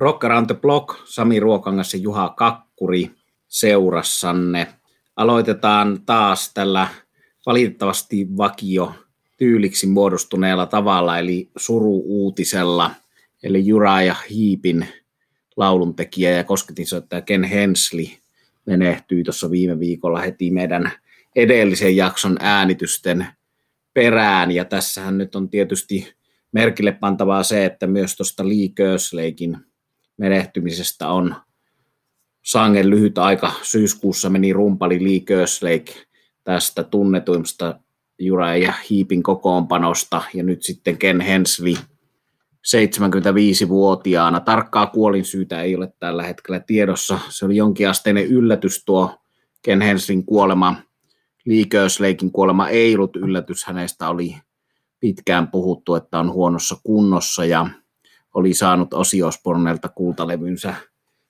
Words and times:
Rock 0.00 0.24
Around 0.24 0.46
the 0.46 0.54
Block, 0.54 0.94
Sami 1.04 1.40
Ruokangas 1.40 1.94
ja 1.94 2.00
Juha 2.00 2.28
Kakkuri 2.36 3.10
seurassanne. 3.48 4.66
Aloitetaan 5.16 6.00
taas 6.06 6.54
tällä 6.54 6.88
valitettavasti 7.46 8.28
vakio 8.36 8.94
tyyliksi 9.38 9.86
muodostuneella 9.86 10.66
tavalla, 10.66 11.18
eli 11.18 11.50
suru-uutisella, 11.56 12.90
eli 13.42 13.64
ja 14.06 14.16
Hiipin 14.30 14.86
lauluntekijä 15.56 16.30
ja 16.30 16.44
kosketinsoittaja 16.44 17.22
Ken 17.22 17.44
Hensley 17.44 18.06
menehtyi 18.66 19.24
tuossa 19.24 19.50
viime 19.50 19.80
viikolla 19.80 20.20
heti 20.20 20.50
meidän 20.50 20.92
edellisen 21.36 21.96
jakson 21.96 22.36
äänitysten 22.40 23.26
perään, 23.94 24.50
ja 24.50 24.64
tässähän 24.64 25.18
nyt 25.18 25.34
on 25.34 25.48
tietysti 25.48 26.14
merkille 26.52 26.92
pantavaa 26.92 27.42
se, 27.42 27.64
että 27.64 27.86
myös 27.86 28.16
tuosta 28.16 28.48
Lee 28.48 28.68
Kersleykin 28.74 29.69
menehtymisestä 30.20 31.08
on 31.08 31.36
sangen 32.42 32.90
lyhyt 32.90 33.18
aika. 33.18 33.52
Syyskuussa 33.62 34.30
meni 34.30 34.52
rumpali 34.52 35.04
Lee 35.04 35.20
Kerslake 35.20 35.92
tästä 36.44 36.82
tunnetuimmasta 36.82 37.80
Jura 38.18 38.56
ja 38.56 38.72
Hiipin 38.90 39.22
kokoonpanosta 39.22 40.22
ja 40.34 40.42
nyt 40.42 40.62
sitten 40.62 40.98
Ken 40.98 41.20
Hensley 41.20 41.74
75-vuotiaana. 42.66 44.40
Tarkkaa 44.40 44.86
kuolinsyytä 44.86 45.62
ei 45.62 45.76
ole 45.76 45.92
tällä 45.98 46.22
hetkellä 46.22 46.60
tiedossa. 46.60 47.18
Se 47.28 47.44
oli 47.44 47.56
jonkinasteinen 47.56 48.26
yllätys 48.26 48.84
tuo 48.84 49.14
Ken 49.62 49.80
Hensleyn 49.80 50.24
kuolema. 50.24 50.74
Kerslakein 51.70 52.32
kuolema 52.32 52.68
ei 52.68 52.94
ollut 52.94 53.16
yllätys. 53.16 53.64
Hänestä 53.64 54.08
oli 54.08 54.36
pitkään 55.00 55.48
puhuttu, 55.48 55.94
että 55.94 56.18
on 56.18 56.32
huonossa 56.32 56.76
kunnossa 56.84 57.44
ja 57.44 57.66
oli 58.34 58.54
saanut 58.54 58.94
Osiospornelta 58.94 59.88
kultalevynsä 59.88 60.74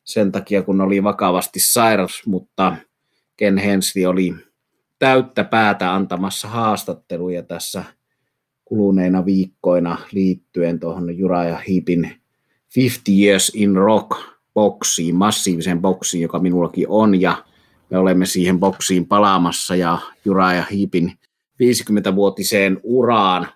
sen 0.04 0.32
takia, 0.32 0.62
kun 0.62 0.80
oli 0.80 1.02
vakavasti 1.02 1.60
sairas, 1.60 2.22
mutta 2.26 2.76
Ken 3.36 3.58
Hensley 3.58 4.06
oli 4.06 4.34
täyttä 4.98 5.44
päätä 5.44 5.94
antamassa 5.94 6.48
haastatteluja 6.48 7.42
tässä 7.42 7.84
kuluneina 8.64 9.24
viikkoina 9.24 9.98
liittyen 10.12 10.80
tuohon 10.80 11.18
Juraja 11.18 11.62
Heepin 11.68 12.20
50 12.76 13.22
Years 13.22 13.52
in 13.54 13.76
Rock 13.76 14.10
boksiin, 14.54 15.16
massiiviseen 15.16 15.80
boksiin, 15.80 16.22
joka 16.22 16.38
minullakin 16.38 16.86
on, 16.88 17.20
ja 17.20 17.44
me 17.90 17.98
olemme 17.98 18.26
siihen 18.26 18.60
boksiin 18.60 19.06
palaamassa 19.06 19.76
ja 19.76 19.98
Juraja 20.24 20.64
Heepin 20.72 21.12
50-vuotiseen 21.62 22.80
uraan. 22.82 23.48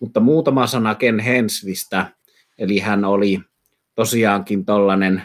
Mutta 0.00 0.20
muutama 0.20 0.66
sana 0.66 0.94
Ken 0.94 1.18
Henslistä, 1.18 2.06
eli 2.58 2.78
hän 2.78 3.04
oli 3.04 3.40
tosiaankin 3.94 4.64
tällainen 4.64 5.22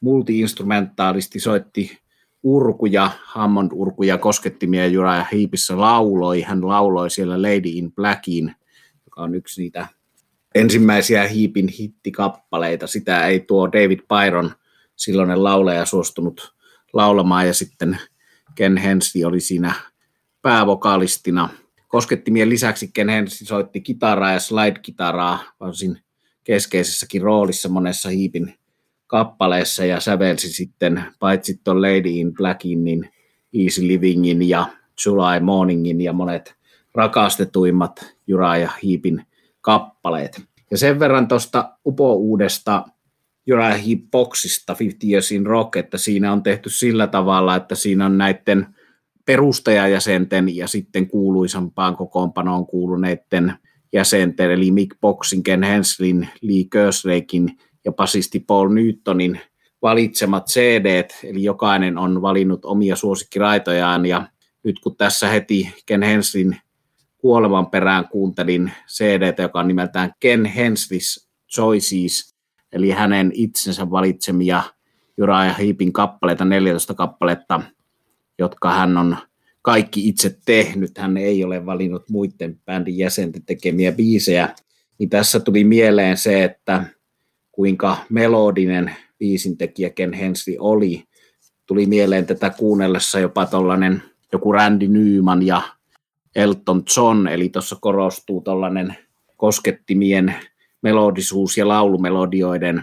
multiinstrumentaalisti, 0.00 1.40
soitti 1.40 1.98
urkuja, 2.42 3.10
Hammond-urkuja, 3.24 4.18
koskettimia 4.18 4.86
ja 4.86 5.26
Hiipissä 5.32 5.80
lauloi. 5.80 6.42
Hän 6.42 6.68
lauloi 6.68 7.10
siellä 7.10 7.42
Lady 7.42 7.68
in 7.68 7.92
Blackin, 7.92 8.54
joka 9.04 9.22
on 9.22 9.34
yksi 9.34 9.62
niitä 9.62 9.86
ensimmäisiä 10.54 11.28
Hiipin 11.28 11.68
hittikappaleita. 11.68 12.86
Sitä 12.86 13.26
ei 13.26 13.40
tuo 13.40 13.72
David 13.72 14.00
Byron, 14.08 14.50
silloinen 14.96 15.44
lauleja, 15.44 15.86
suostunut 15.86 16.54
laulamaan 16.92 17.46
ja 17.46 17.54
sitten 17.54 17.98
Ken 18.54 18.76
Hensley 18.76 19.24
oli 19.24 19.40
siinä 19.40 19.74
päävokalistina. 20.42 21.48
Koskettimien 21.88 22.48
lisäksi 22.48 22.90
Ken 22.94 23.08
Hensley 23.08 23.46
soitti 23.46 23.80
kitaraa 23.80 24.32
ja 24.32 24.38
slide-kitaraa 24.38 25.38
varsin 25.60 25.98
keskeisessäkin 26.44 27.22
roolissa 27.22 27.68
monessa 27.68 28.08
Hiipin 28.08 28.54
kappaleessa 29.06 29.84
ja 29.84 30.00
sävelsi 30.00 30.48
sitten 30.48 31.04
paitsi 31.18 31.60
tuon 31.64 31.82
Lady 31.82 32.10
in 32.10 32.34
Blackin, 32.34 32.84
niin 32.84 33.10
Easy 33.54 33.88
Livingin 33.88 34.48
ja 34.48 34.66
July 35.06 35.40
Morningin 35.40 36.00
ja 36.00 36.12
monet 36.12 36.54
rakastetuimmat 36.94 38.14
Jura 38.26 38.56
ja 38.56 38.70
Hiipin 38.82 39.26
kappaleet. 39.60 40.42
Ja 40.70 40.78
sen 40.78 40.98
verran 40.98 41.28
tuosta 41.28 41.78
upouudesta 41.86 42.84
Jura 43.46 43.68
Heap 43.68 44.00
boxista 44.10 44.76
50 44.78 45.06
Years 45.06 45.32
in 45.32 45.46
Rock, 45.46 45.76
että 45.76 45.98
siinä 45.98 46.32
on 46.32 46.42
tehty 46.42 46.70
sillä 46.70 47.06
tavalla, 47.06 47.56
että 47.56 47.74
siinä 47.74 48.06
on 48.06 48.18
näiden 48.18 48.66
perustajajäsenten 49.24 50.56
ja 50.56 50.68
sitten 50.68 51.08
kuuluisampaan 51.08 51.96
kokoonpanoon 51.96 52.66
kuuluneiden 52.66 53.54
jäsenten, 53.92 54.50
eli 54.50 54.70
Mick 54.70 55.00
Boxin, 55.00 55.42
Ken 55.42 55.62
Henslin, 55.62 56.28
Lee 56.42 56.64
Kerslakein 56.72 57.58
ja 57.84 57.92
basisti 57.92 58.40
Paul 58.40 58.68
Newtonin 58.68 59.40
valitsemat 59.82 60.46
cd 60.46 61.08
eli 61.24 61.42
jokainen 61.42 61.98
on 61.98 62.22
valinnut 62.22 62.64
omia 62.64 62.96
suosikkiraitojaan, 62.96 64.06
ja 64.06 64.26
nyt 64.64 64.80
kun 64.80 64.96
tässä 64.96 65.28
heti 65.28 65.74
Ken 65.86 66.02
Henslin 66.02 66.56
kuoleman 67.18 67.66
perään 67.66 68.08
kuuntelin 68.08 68.72
cd 68.88 69.34
joka 69.42 69.60
on 69.60 69.68
nimeltään 69.68 70.12
Ken 70.20 70.46
Hensley's 70.46 71.28
Choices, 71.54 72.34
eli 72.72 72.90
hänen 72.90 73.30
itsensä 73.34 73.90
valitsemia 73.90 74.62
Uriah 75.20 75.58
Heepin 75.58 75.92
kappaleita, 75.92 76.44
14 76.44 76.94
kappaletta, 76.94 77.60
jotka 78.38 78.70
hän 78.70 78.96
on 78.96 79.16
kaikki 79.62 80.08
itse 80.08 80.38
tehnyt. 80.44 80.98
Hän 80.98 81.16
ei 81.16 81.44
ole 81.44 81.66
valinnut 81.66 82.10
muiden 82.10 82.60
bändin 82.64 82.98
jäsenten 82.98 83.42
tekemiä 83.42 83.92
biisejä. 83.92 84.54
Niin 84.98 85.10
tässä 85.10 85.40
tuli 85.40 85.64
mieleen 85.64 86.16
se, 86.16 86.44
että 86.44 86.84
kuinka 87.52 87.96
melodinen 88.10 88.96
biisintekijä 89.18 89.90
Ken 89.90 90.12
Hensley 90.12 90.56
oli. 90.58 91.04
Tuli 91.66 91.86
mieleen 91.86 92.26
tätä 92.26 92.50
kuunnellessa 92.50 93.20
jopa 93.20 93.46
tuollainen 93.46 94.02
joku 94.32 94.52
Randy 94.52 94.88
Newman 94.88 95.46
ja 95.46 95.62
Elton 96.36 96.82
John, 96.96 97.26
eli 97.26 97.48
tuossa 97.48 97.76
korostuu 97.80 98.40
tuollainen 98.40 98.96
koskettimien 99.36 100.34
melodisuus 100.82 101.58
ja 101.58 101.68
laulumelodioiden 101.68 102.82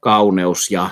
kauneus 0.00 0.70
ja 0.70 0.90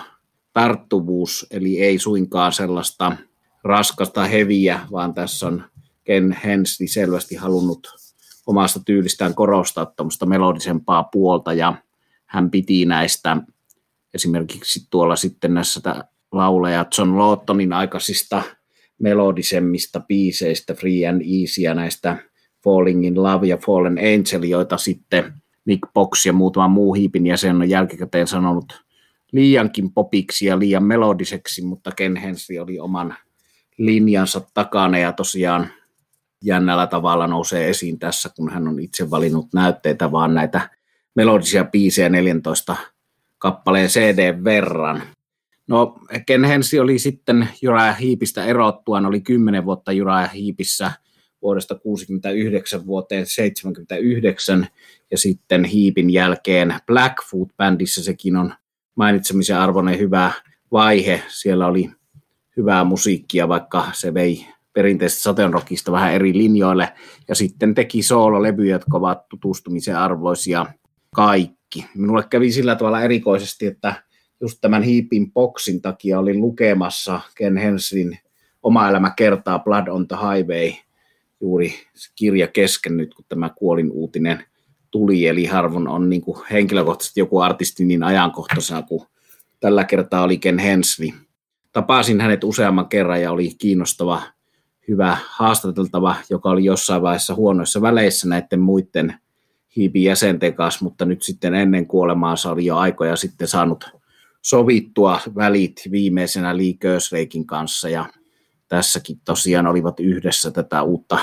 tarttuvuus, 0.53 1.47
eli 1.50 1.81
ei 1.81 1.98
suinkaan 1.98 2.53
sellaista 2.53 3.16
raskasta 3.65 4.25
heviä, 4.25 4.81
vaan 4.93 5.15
tässä 5.15 5.47
on 5.47 5.65
Ken 6.05 6.37
Hensley 6.45 6.89
selvästi 6.89 7.35
halunnut 7.35 7.89
omasta 8.47 8.81
tyylistään 8.87 9.35
korostaa 9.35 9.87
tuommoista 9.87 10.27
melodisempaa 10.27 11.05
puolta, 11.05 11.53
ja 11.53 11.75
hän 12.27 12.51
piti 12.51 12.85
näistä 12.85 13.37
esimerkiksi 14.15 14.87
tuolla 14.91 15.17
sitten 15.17 15.55
näissä 15.55 15.81
lauleja 16.33 16.87
John 16.99 17.19
Lawtonin 17.19 17.73
aikaisista 17.73 18.43
melodisemmista 18.99 20.01
biiseistä, 20.01 20.75
Free 20.75 21.09
and 21.09 21.23
Easy 21.23 21.61
ja 21.61 21.75
näistä 21.75 22.17
Falling 22.65 23.07
in 23.07 23.23
Love 23.23 23.47
ja 23.47 23.57
Fallen 23.57 23.99
Angel, 23.99 24.43
joita 24.43 24.77
sitten 24.77 25.33
Mick 25.65 25.83
Box 25.95 26.27
ja 26.27 26.33
muutama 26.33 26.69
muu 26.69 26.95
hiipin 26.95 27.27
jäsen 27.27 27.57
on 27.57 27.69
jälkikäteen 27.69 28.27
sanonut 28.27 28.85
liiankin 29.33 29.93
popiksi 29.93 30.47
ja 30.47 30.59
liian 30.59 30.85
melodiseksi, 30.85 31.63
mutta 31.63 31.91
Ken 31.97 32.17
Hensley 32.17 32.59
oli 32.59 32.79
oman 32.79 33.17
linjansa 33.79 34.41
takana 34.55 34.99
ja 34.99 35.12
tosiaan 35.12 35.69
jännällä 36.43 36.87
tavalla 36.87 37.27
nousee 37.27 37.71
esiin 37.71 37.99
tässä, 37.99 38.31
kun 38.37 38.51
hän 38.51 38.69
on 38.69 38.81
itse 38.81 39.11
valinnut 39.11 39.49
näytteitä, 39.55 40.12
vaan 40.12 40.35
näitä 40.35 40.71
melodisia 41.15 41.65
biisejä 41.65 42.09
14 42.09 42.77
kappaleen 43.39 43.89
CD 43.89 44.45
verran. 44.45 45.03
No 45.67 45.99
Ken 46.27 46.45
Hensi 46.45 46.81
oli 46.81 46.99
sitten 46.99 47.49
Uriah 47.69 47.99
Hiipistä 48.01 48.45
erottuaan, 48.45 49.07
oli 49.07 49.21
10 49.21 49.65
vuotta 49.65 49.93
Uriah 49.93 50.33
Hiipissä 50.33 50.93
vuodesta 51.43 51.75
69 51.75 52.87
vuoteen 52.87 53.27
79 53.27 54.67
ja 55.11 55.19
sitten 55.19 55.65
Hiipin 55.65 56.11
jälkeen 56.11 56.75
Blackfoot-bändissä 56.87 58.03
sekin 58.03 58.37
on 58.37 58.55
mainitsemisen 58.95 59.59
arvoinen 59.59 59.98
hyvä 59.98 60.33
vaihe. 60.72 61.22
Siellä 61.28 61.66
oli 61.66 61.91
hyvää 62.56 62.84
musiikkia, 62.84 63.48
vaikka 63.48 63.86
se 63.92 64.15
vei 64.15 64.47
perinteistä 64.72 65.22
sateenrockista 65.22 65.92
vähän 65.92 66.12
eri 66.12 66.33
linjoille 66.39 66.92
ja 67.28 67.34
sitten 67.34 67.74
teki 67.74 68.03
soololevyjä, 68.03 68.74
jotka 68.74 68.97
ovat 68.97 69.28
tutustumisen 69.28 69.97
arvoisia– 69.97 70.66
kaikki. 71.15 71.86
Minulle 71.95 72.24
kävi 72.30 72.53
sillä 72.53 72.77
tavalla 72.77 73.03
erikoisesti, 73.03 73.66
että 73.66 74.03
just 74.41 74.59
tämän 74.60 74.83
Hiipin 74.83 75.33
boksin 75.33 75.83
takia 75.83 76.18
olin 76.18 76.41
lukemassa 76.41 77.21
Ken 77.34 77.56
Henslin 77.56 78.18
Oma 78.62 78.89
elämä 78.89 79.12
kertaa 79.16 79.59
Blood 79.59 79.86
on 79.89 80.09
the 80.09 80.16
Highway, 80.16 80.72
juuri 81.41 81.74
kirja 82.15 82.48
kesken 82.48 82.97
nyt, 82.97 83.15
kun 83.15 83.24
tämä 83.28 83.50
kuolin 83.57 83.91
uutinen 83.91 84.45
tuli, 84.91 85.27
eli 85.27 85.45
harvoin 85.45 85.89
on 85.89 86.10
niin 86.10 86.22
kuin 86.22 86.39
henkilökohtaisesti 86.50 87.21
joku 87.21 87.41
artisti 87.41 87.84
niin 87.84 88.03
ajankohtaisena 88.03 88.83
kuin 88.83 89.07
tällä 89.60 89.84
kertaa 89.84 90.22
oli 90.22 90.39
Ken 90.39 90.59
Hensley. 90.59 91.09
Tapasin 91.74 92.21
hänet 92.21 92.44
useamman 92.44 92.88
kerran 92.88 93.22
ja 93.22 93.32
oli 93.32 93.54
kiinnostava, 93.59 94.22
hyvä 94.88 95.18
haastateltava, 95.28 96.16
joka 96.30 96.50
oli 96.50 96.65
jossain 96.65 97.03
vaiheessa 97.03 97.34
huonoissa 97.34 97.82
väleissä 97.82 98.28
näiden 98.28 98.60
muiden 98.60 99.21
hiipin 99.76 100.03
jäsenten 100.03 100.54
kanssa, 100.54 100.84
mutta 100.84 101.04
nyt 101.04 101.22
sitten 101.22 101.54
ennen 101.54 101.86
kuolemaansa 101.86 102.50
oli 102.50 102.66
jo 102.66 102.76
aikoja 102.76 103.16
sitten 103.16 103.48
saanut 103.48 103.91
sovittua 104.42 105.21
välit 105.36 105.82
viimeisenä 105.91 106.56
Lee 106.56 106.72
Kösreikin 106.72 107.47
kanssa 107.47 107.88
ja 107.88 108.06
tässäkin 108.68 109.21
tosiaan 109.24 109.66
olivat 109.66 110.00
yhdessä 110.00 110.50
tätä 110.50 110.82
uutta 110.82 111.18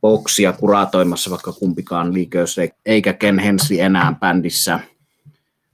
boksia 0.00 0.52
kuratoimassa, 0.52 1.30
vaikka 1.30 1.52
kumpikaan 1.52 2.14
Lee 2.14 2.74
eikä 2.86 3.12
Ken 3.12 3.38
Hensley 3.38 3.80
enää 3.80 4.16
bändissä 4.20 4.80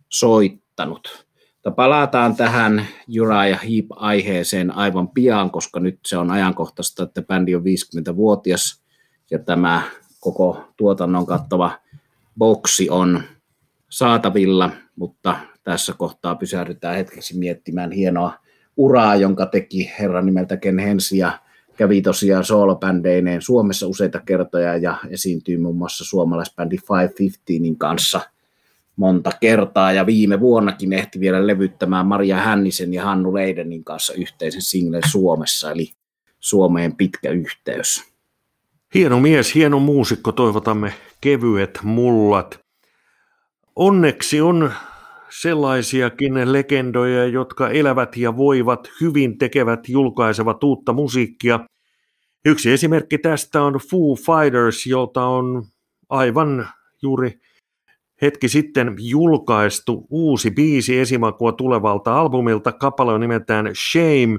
soittanut. 0.09 1.30
Mutta 1.61 1.71
palataan 1.71 2.37
tähän 2.37 2.87
Jura 3.07 3.47
ja 3.47 3.57
Heap-aiheeseen 3.57 4.77
aivan 4.77 5.09
pian, 5.09 5.51
koska 5.51 5.81
nyt 5.81 5.99
se 6.07 6.19
on 6.19 6.31
ajankohtaista, 6.31 7.03
että 7.03 7.23
bändi 7.23 7.55
on 7.55 7.63
50-vuotias 7.63 8.83
ja 9.31 9.39
tämä 9.39 9.83
koko 10.21 10.65
tuotannon 10.77 11.27
kattava 11.27 11.71
boksi 12.39 12.91
on 12.91 13.23
saatavilla, 13.89 14.71
mutta 14.97 15.37
tässä 15.65 15.93
kohtaa 15.93 16.35
pysähdytään 16.35 16.97
hetkeksi 16.97 17.39
miettimään 17.39 17.93
hienoa 17.93 18.33
uraa, 18.77 19.17
jonka 19.17 19.47
teki 19.47 19.93
herran 19.99 20.27
nimeltä 20.27 20.57
Ken 20.57 20.79
Hensi 20.79 21.19
ja 21.19 21.39
kävi 21.77 22.03
tosiaan 22.03 22.45
soolobändeineen 22.45 23.43
Suomessa 23.43 23.87
useita 23.87 24.21
kertoja 24.21 24.77
ja 24.77 24.97
esiintyi 25.11 25.59
muun 25.59 25.77
muassa 25.77 26.05
suomalaisbändi 26.05 26.77
515 26.91 27.79
kanssa 27.79 28.21
monta 29.01 29.31
kertaa 29.41 29.93
ja 29.93 30.07
viime 30.07 30.41
vuonnakin 30.41 30.93
ehti 30.93 31.21
vielä 31.21 31.47
levyttämään 31.47 32.07
Maria 32.07 32.37
Hännisen 32.37 32.95
ja 32.95 33.05
Hannu 33.05 33.35
Leidenin 33.35 33.85
kanssa 33.85 34.13
yhteisen 34.13 34.63
singlen 34.63 35.03
Suomessa, 35.11 35.71
eli 35.71 35.93
Suomeen 36.41 36.97
pitkä 36.97 37.31
yhteys. 37.31 38.05
Hieno 38.95 39.21
mies, 39.21 39.55
hieno 39.55 39.79
muusikko, 39.79 40.33
toivotamme 40.33 40.95
kevyet 41.21 41.81
mullat. 41.83 42.61
Onneksi 43.77 44.41
on 44.41 44.73
sellaisiakin 45.41 46.53
legendoja, 46.53 47.27
jotka 47.27 47.71
elävät 47.71 48.17
ja 48.17 48.37
voivat, 48.37 48.91
hyvin 49.01 49.39
tekevät, 49.39 49.89
julkaisevat 49.89 50.65
uutta 50.65 50.93
musiikkia. 50.93 51.61
Yksi 52.45 52.73
esimerkki 52.73 53.19
tästä 53.19 53.63
on 53.63 53.73
Foo 53.91 54.15
Fighters, 54.15 54.87
jolta 54.87 55.27
on 55.27 55.65
aivan 56.09 56.69
juuri 57.03 57.41
hetki 58.23 58.49
sitten 58.49 58.95
julkaistu 58.99 60.07
uusi 60.11 60.51
biisi 60.51 60.99
esimakua 60.99 61.53
tulevalta 61.53 62.21
albumilta. 62.21 62.73
Kappale 62.73 63.13
on 63.13 63.21
nimeltään 63.21 63.71
Shame 63.75 64.39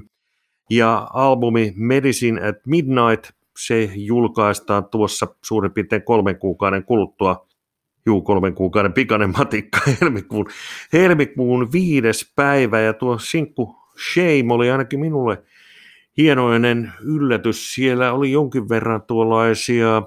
ja 0.70 1.08
albumi 1.12 1.72
Medicine 1.76 2.48
at 2.48 2.56
Midnight. 2.66 3.30
Se 3.58 3.90
julkaistaan 3.94 4.84
tuossa 4.84 5.26
suurin 5.44 5.72
piirtein 5.72 6.02
kolmen 6.02 6.38
kuukauden 6.38 6.84
kuluttua 6.84 7.46
juu, 8.06 8.22
kolmen 8.22 8.54
kuukauden 8.54 8.92
pikainen 8.92 9.32
matikka 9.38 9.80
helmikuun, 10.00 10.46
helmikuun 10.92 11.72
viides 11.72 12.32
päivä 12.36 12.80
ja 12.80 12.92
tuo 12.92 13.18
sinkku 13.18 13.76
Shame 14.12 14.54
oli 14.54 14.70
ainakin 14.70 15.00
minulle 15.00 15.42
hienoinen 16.16 16.92
yllätys. 17.04 17.74
Siellä 17.74 18.12
oli 18.12 18.32
jonkin 18.32 18.68
verran 18.68 19.02
tuollaisia 19.02 20.02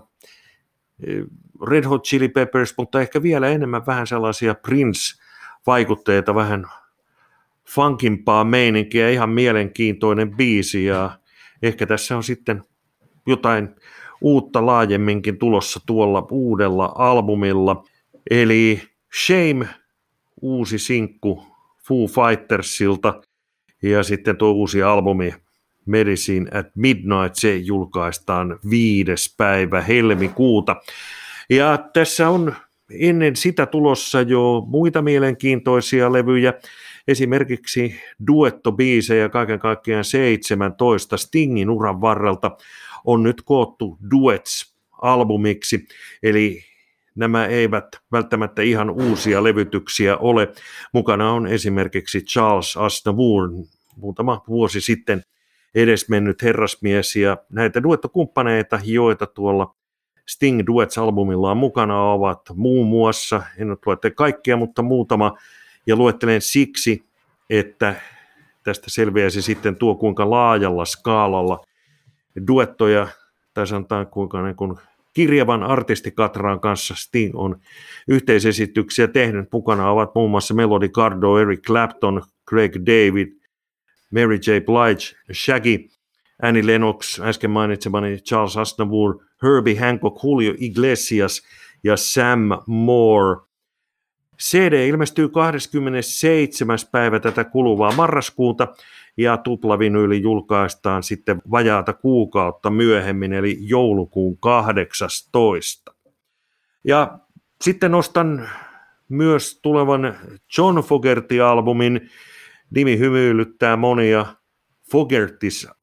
eh, 1.07 1.23
Red 1.67 1.83
Hot 1.83 2.03
Chili 2.03 2.29
Peppers, 2.29 2.73
mutta 2.77 3.01
ehkä 3.01 3.23
vielä 3.23 3.47
enemmän 3.49 3.85
vähän 3.85 4.07
sellaisia 4.07 4.55
Prince-vaikutteita, 4.55 6.35
vähän 6.35 6.65
funkimpaa 7.67 8.43
meininkiä, 8.43 9.09
ihan 9.09 9.29
mielenkiintoinen 9.29 10.35
biisi 10.35 10.85
ja 10.85 11.19
ehkä 11.61 11.85
tässä 11.85 12.17
on 12.17 12.23
sitten 12.23 12.63
jotain 13.27 13.75
uutta 14.21 14.65
laajemminkin 14.65 15.37
tulossa 15.37 15.79
tuolla 15.85 16.27
uudella 16.31 16.91
albumilla. 16.95 17.83
Eli 18.29 18.81
Shame, 19.25 19.67
uusi 20.41 20.79
sinkku 20.79 21.43
Foo 21.87 22.07
Fightersilta 22.07 23.21
ja 23.83 24.03
sitten 24.03 24.37
tuo 24.37 24.51
uusi 24.51 24.83
albumi 24.83 25.33
Medicine 25.85 26.59
at 26.59 26.67
Midnight, 26.75 27.35
se 27.35 27.55
julkaistaan 27.55 28.59
viides 28.69 29.35
päivä 29.37 29.81
helmikuuta. 29.81 30.75
Ja 31.49 31.89
tässä 31.93 32.29
on 32.29 32.55
ennen 32.91 33.35
sitä 33.35 33.65
tulossa 33.65 34.21
jo 34.21 34.63
muita 34.67 35.01
mielenkiintoisia 35.01 36.13
levyjä, 36.13 36.53
esimerkiksi 37.07 37.95
duettobiisejä 38.27 39.29
kaiken 39.29 39.59
kaikkiaan 39.59 40.03
17 40.03 41.17
Stingin 41.17 41.69
uran 41.69 42.01
varrelta 42.01 42.57
on 43.05 43.23
nyt 43.23 43.41
koottu 43.45 43.97
Duets-albumiksi, 44.11 45.87
eli 46.23 46.63
nämä 47.15 47.45
eivät 47.45 47.85
välttämättä 48.11 48.61
ihan 48.61 48.89
uusia 48.89 49.43
levytyksiä 49.43 50.17
ole. 50.17 50.51
Mukana 50.93 51.31
on 51.31 51.47
esimerkiksi 51.47 52.21
Charles 52.21 52.77
Aznavour, 52.77 53.49
muutama 53.95 54.43
vuosi 54.47 54.81
sitten 54.81 55.23
edesmennyt 55.75 56.41
herrasmies, 56.41 57.15
ja 57.15 57.37
näitä 57.49 57.83
duettokumppaneita, 57.83 58.79
joita 58.83 59.25
tuolla 59.25 59.75
Sting 60.29 60.61
Duets-albumilla 60.67 61.51
on 61.51 61.57
mukana, 61.57 62.01
ovat 62.01 62.41
muun 62.55 62.87
muassa, 62.87 63.43
en 63.57 63.67
nyt 63.67 63.85
luette 63.85 64.11
kaikkia, 64.11 64.57
mutta 64.57 64.81
muutama, 64.81 65.37
ja 65.87 65.95
luettelen 65.95 66.41
siksi, 66.41 67.03
että 67.49 67.95
tästä 68.63 68.89
selviäisi 68.89 69.41
sitten 69.41 69.75
tuo, 69.75 69.95
kuinka 69.95 70.29
laajalla 70.29 70.85
skaalalla– 70.85 71.59
duettoja, 72.47 73.07
tai 73.53 73.67
sanotaan 73.67 74.07
kuinka 74.07 74.43
niin 74.43 74.55
kuin 74.55 74.77
kirjavan 75.13 75.63
artistikatraan 75.63 76.59
kanssa 76.59 76.95
Sting 76.97 77.35
on 77.35 77.59
yhteisesityksiä 78.07 79.07
tehnyt. 79.07 79.51
Mukana 79.51 79.91
ovat 79.91 80.15
muun 80.15 80.31
muassa 80.31 80.53
Melody 80.53 80.89
Cardo, 80.89 81.37
Eric 81.37 81.61
Clapton, 81.61 82.23
Craig 82.49 82.75
David, 82.75 83.27
Mary 84.13 84.35
J. 84.35 84.49
Blige, 84.65 85.33
Shaggy, 85.33 85.89
Annie 86.41 86.67
Lennox, 86.67 87.19
äsken 87.19 87.51
mainitsemani 87.51 88.17
Charles 88.17 88.57
Aznavour, 88.57 89.19
Herbie 89.43 89.79
Hancock, 89.79 90.23
Julio 90.23 90.53
Iglesias 90.57 91.41
ja 91.83 91.97
Sam 91.97 92.39
Moore. 92.67 93.39
CD 94.41 94.87
ilmestyy 94.87 95.29
27. 95.29 96.77
päivä 96.91 97.19
tätä 97.19 97.43
kuluvaa 97.43 97.91
marraskuuta 97.91 98.67
ja 99.17 99.37
tuplavinyyli 99.37 100.21
julkaistaan 100.21 101.03
sitten 101.03 101.41
vajaata 101.51 101.93
kuukautta 101.93 102.69
myöhemmin, 102.69 103.33
eli 103.33 103.57
joulukuun 103.59 104.37
18. 104.37 105.95
Ja 106.83 107.19
sitten 107.61 107.91
nostan 107.91 108.49
myös 109.09 109.59
tulevan 109.61 110.15
John 110.57 110.77
Fogerty-albumin. 110.77 112.09
Nimi 112.69 112.99
hymyilyttää 112.99 113.77
monia. 113.77 114.25
Fogerty's 114.91 115.75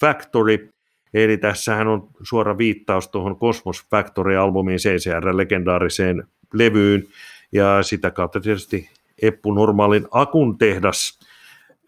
Factory, 0.00 0.68
eli 1.14 1.36
tässähän 1.36 1.88
on 1.88 2.08
suora 2.22 2.58
viittaus 2.58 3.08
tuohon 3.08 3.36
Cosmos 3.36 3.86
Factory-albumiin, 3.90 4.78
CCR-legendaariseen 4.78 6.26
levyyn, 6.54 7.04
ja 7.52 7.82
sitä 7.82 8.10
kautta 8.10 8.40
tietysti 8.40 8.90
Eppu 9.22 9.52
Normaalin 9.52 10.06
Akun 10.10 10.58
tehdas 10.58 11.20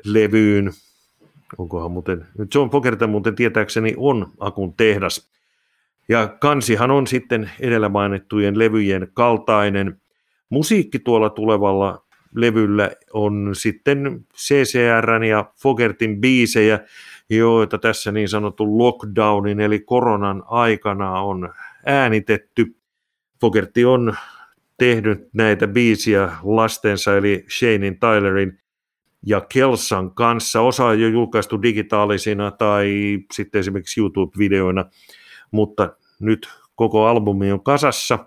levyyn. 0.04 0.72
Onkohan 1.58 1.90
muuten, 1.90 2.26
John 2.54 2.70
Fogerty 2.70 3.06
muuten 3.06 3.34
tietääkseni 3.34 3.94
on 3.96 4.32
Akun 4.40 4.74
tehdas. 4.74 5.30
Ja 6.08 6.28
kansihan 6.40 6.90
on 6.90 7.06
sitten 7.06 7.50
edellä 7.60 7.88
mainittujen 7.88 8.58
levyjen 8.58 9.08
kaltainen. 9.14 10.00
Musiikki 10.48 10.98
tuolla 10.98 11.30
tulevalla 11.30 12.04
levyllä 12.34 12.90
on 13.12 13.50
sitten 13.52 14.26
CCRn 14.36 15.24
ja 15.24 15.44
Fogertin 15.62 16.20
biisejä, 16.20 16.80
joita 17.36 17.78
tässä 17.78 18.12
niin 18.12 18.28
sanotun 18.28 18.78
lockdownin 18.78 19.60
eli 19.60 19.80
koronan 19.80 20.42
aikana 20.46 21.20
on 21.20 21.54
äänitetty. 21.86 22.76
Fogerty 23.40 23.84
on 23.84 24.16
tehnyt 24.78 25.28
näitä 25.32 25.66
biisiä 25.68 26.32
lastensa 26.42 27.16
eli 27.16 27.44
Shanein 27.58 28.00
Tylerin 28.00 28.58
ja 29.26 29.40
Kelsan 29.40 30.14
kanssa. 30.14 30.60
Osa 30.60 30.84
on 30.84 31.00
jo 31.00 31.08
julkaistu 31.08 31.62
digitaalisina 31.62 32.50
tai 32.50 33.18
sitten 33.32 33.58
esimerkiksi 33.58 34.00
YouTube-videoina, 34.00 34.84
mutta 35.50 35.96
nyt 36.20 36.48
koko 36.74 37.06
albumi 37.06 37.52
on 37.52 37.64
kasassa. 37.64 38.18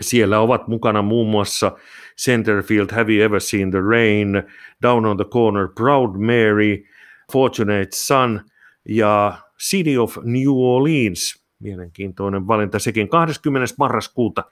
Siellä 0.00 0.40
ovat 0.40 0.68
mukana 0.68 1.02
muun 1.02 1.30
muassa 1.30 1.72
Centerfield, 2.20 2.88
Have 2.92 3.12
You 3.12 3.24
Ever 3.24 3.40
Seen 3.40 3.70
the 3.70 3.80
Rain, 3.80 4.42
Down 4.82 5.06
on 5.06 5.16
the 5.16 5.24
Corner, 5.24 5.68
Proud 5.74 6.16
Mary, 6.16 6.84
Fortunate 7.32 7.88
Son 7.94 8.40
ja 8.88 9.38
City 9.58 9.98
of 9.98 10.18
New 10.24 10.50
Orleans. 10.50 11.44
Mielenkiintoinen 11.58 12.46
valinta 12.46 12.78
sekin. 12.78 13.08
20. 13.08 13.74
marraskuuta 13.78 14.44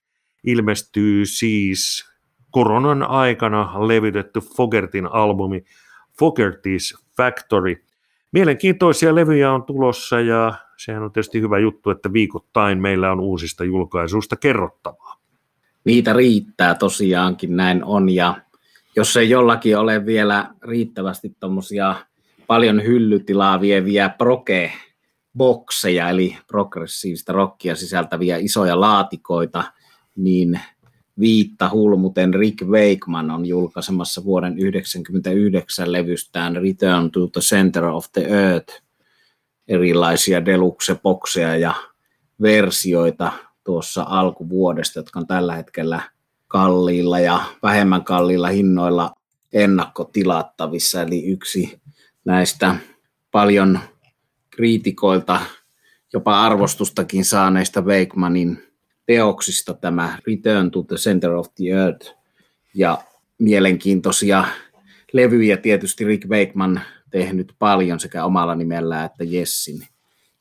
ilmestyy 0.45 1.27
siis 1.27 2.11
koronan 2.51 3.03
aikana 3.03 3.89
levitetty 3.89 4.41
Fogertin 4.41 5.07
albumi 5.07 5.65
Fogerty's 6.13 7.05
Factory. 7.17 7.85
Mielenkiintoisia 8.33 9.15
levyjä 9.15 9.53
on 9.53 9.63
tulossa 9.63 10.21
ja 10.21 10.55
sehän 10.77 11.03
on 11.03 11.13
tietysti 11.13 11.41
hyvä 11.41 11.59
juttu, 11.59 11.91
että 11.91 12.13
viikoittain 12.13 12.83
meillä 12.83 13.13
on 13.13 13.21
uusista 13.21 13.65
julkaisuista 13.65 14.37
kerrottavaa. 14.37 15.17
Niitä 15.85 16.13
riittää 16.13 16.75
tosiaankin, 16.75 17.57
näin 17.57 17.85
on 17.85 18.09
ja 18.09 18.37
jos 18.97 19.17
ei 19.17 19.31
jollakin 19.31 19.79
ole 19.79 20.07
vielä 20.07 20.55
riittävästi 20.63 21.37
tuommoisia 21.41 21.95
paljon 22.47 22.83
hyllytilaa 22.85 23.61
vieviä 23.61 24.09
proke 24.09 24.73
bokseja, 25.37 26.11
eli 26.11 26.37
progressiivista 26.47 27.33
rockia 27.33 27.77
sisältäviä 27.77 28.37
isoja 28.37 28.81
laatikoita, 28.81 29.65
niin 30.17 30.61
viitta 31.19 31.71
hulmuten 31.71 32.35
Rick 32.35 32.63
Wakeman 32.63 33.31
on 33.31 33.47
julkaisemassa 33.47 34.25
vuoden 34.25 34.53
1999 34.53 35.93
levystään 35.93 36.57
Return 36.57 37.11
to 37.11 37.27
the 37.27 37.41
Center 37.41 37.85
of 37.85 38.07
the 38.13 38.23
Earth 38.23 38.87
erilaisia 39.69 40.45
deluxe-bokseja 40.45 41.57
ja 41.57 41.75
versioita 42.43 43.33
tuossa 43.65 44.05
alkuvuodesta, 44.09 44.99
jotka 44.99 45.19
on 45.21 45.27
tällä 45.27 45.55
hetkellä 45.57 46.01
kalliilla 46.49 47.19
ja 47.19 47.41
vähemmän 47.63 48.05
kalliilla 48.05 48.49
hinnoilla 48.49 49.13
ennakkotilattavissa. 49.53 51.03
Eli 51.03 51.25
yksi 51.25 51.81
näistä 52.27 52.75
paljon 53.31 53.79
kriitikoilta 54.51 55.41
jopa 56.13 56.43
arvostustakin 56.43 57.25
saaneista 57.25 57.81
Wakemanin 57.81 58.63
teoksista 59.07 59.75
tämä 59.75 60.19
Return 60.27 60.71
to 60.71 60.83
the 60.83 60.97
Center 60.97 61.33
of 61.33 61.47
the 61.55 61.65
Earth 61.65 62.15
ja 62.75 62.99
mielenkiintoisia 63.39 64.45
levyjä 65.13 65.57
tietysti 65.57 66.05
Rick 66.05 66.29
Wakeman 66.29 66.81
tehnyt 67.11 67.53
paljon 67.59 68.01
sekä 68.01 68.25
omalla 68.25 68.55
nimellä 68.55 69.05
että 69.05 69.25
Jessin 69.25 69.87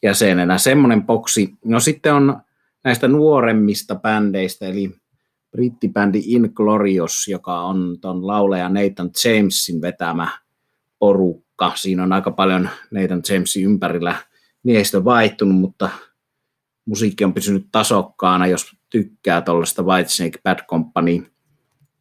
jäsenenä. 0.04 0.58
Semmoinen 0.58 1.04
boksi. 1.04 1.54
No 1.65 1.80
sitten 1.80 2.13
on 2.13 2.42
näistä 2.84 3.08
nuoremmista 3.08 3.96
bändeistä, 3.96 4.65
eli 4.65 4.92
brittibändi 5.51 6.22
Inglorious, 6.25 7.27
joka 7.27 7.62
on 7.62 7.98
tuon 8.01 8.27
lauleja 8.27 8.70
Nathan 8.70 9.10
Jamesin 9.25 9.82
vetämä 9.82 10.30
porukka. 11.00 11.45
Siinä 11.75 12.03
on 12.03 12.13
aika 12.13 12.31
paljon 12.31 12.69
Nathan 12.91 13.21
Jamesin 13.29 13.65
ympärillä 13.65 14.15
miehistö 14.63 15.03
vaihtunut, 15.03 15.55
mutta 15.55 15.89
musiikki 16.85 17.24
on 17.24 17.33
pysynyt 17.33 17.67
tasokkaana, 17.71 18.47
jos 18.47 18.75
tykkää 18.89 19.41
tuollaista 19.41 19.83
Whitesnake 19.83 20.39
Bad 20.43 20.59
Company 20.65 21.25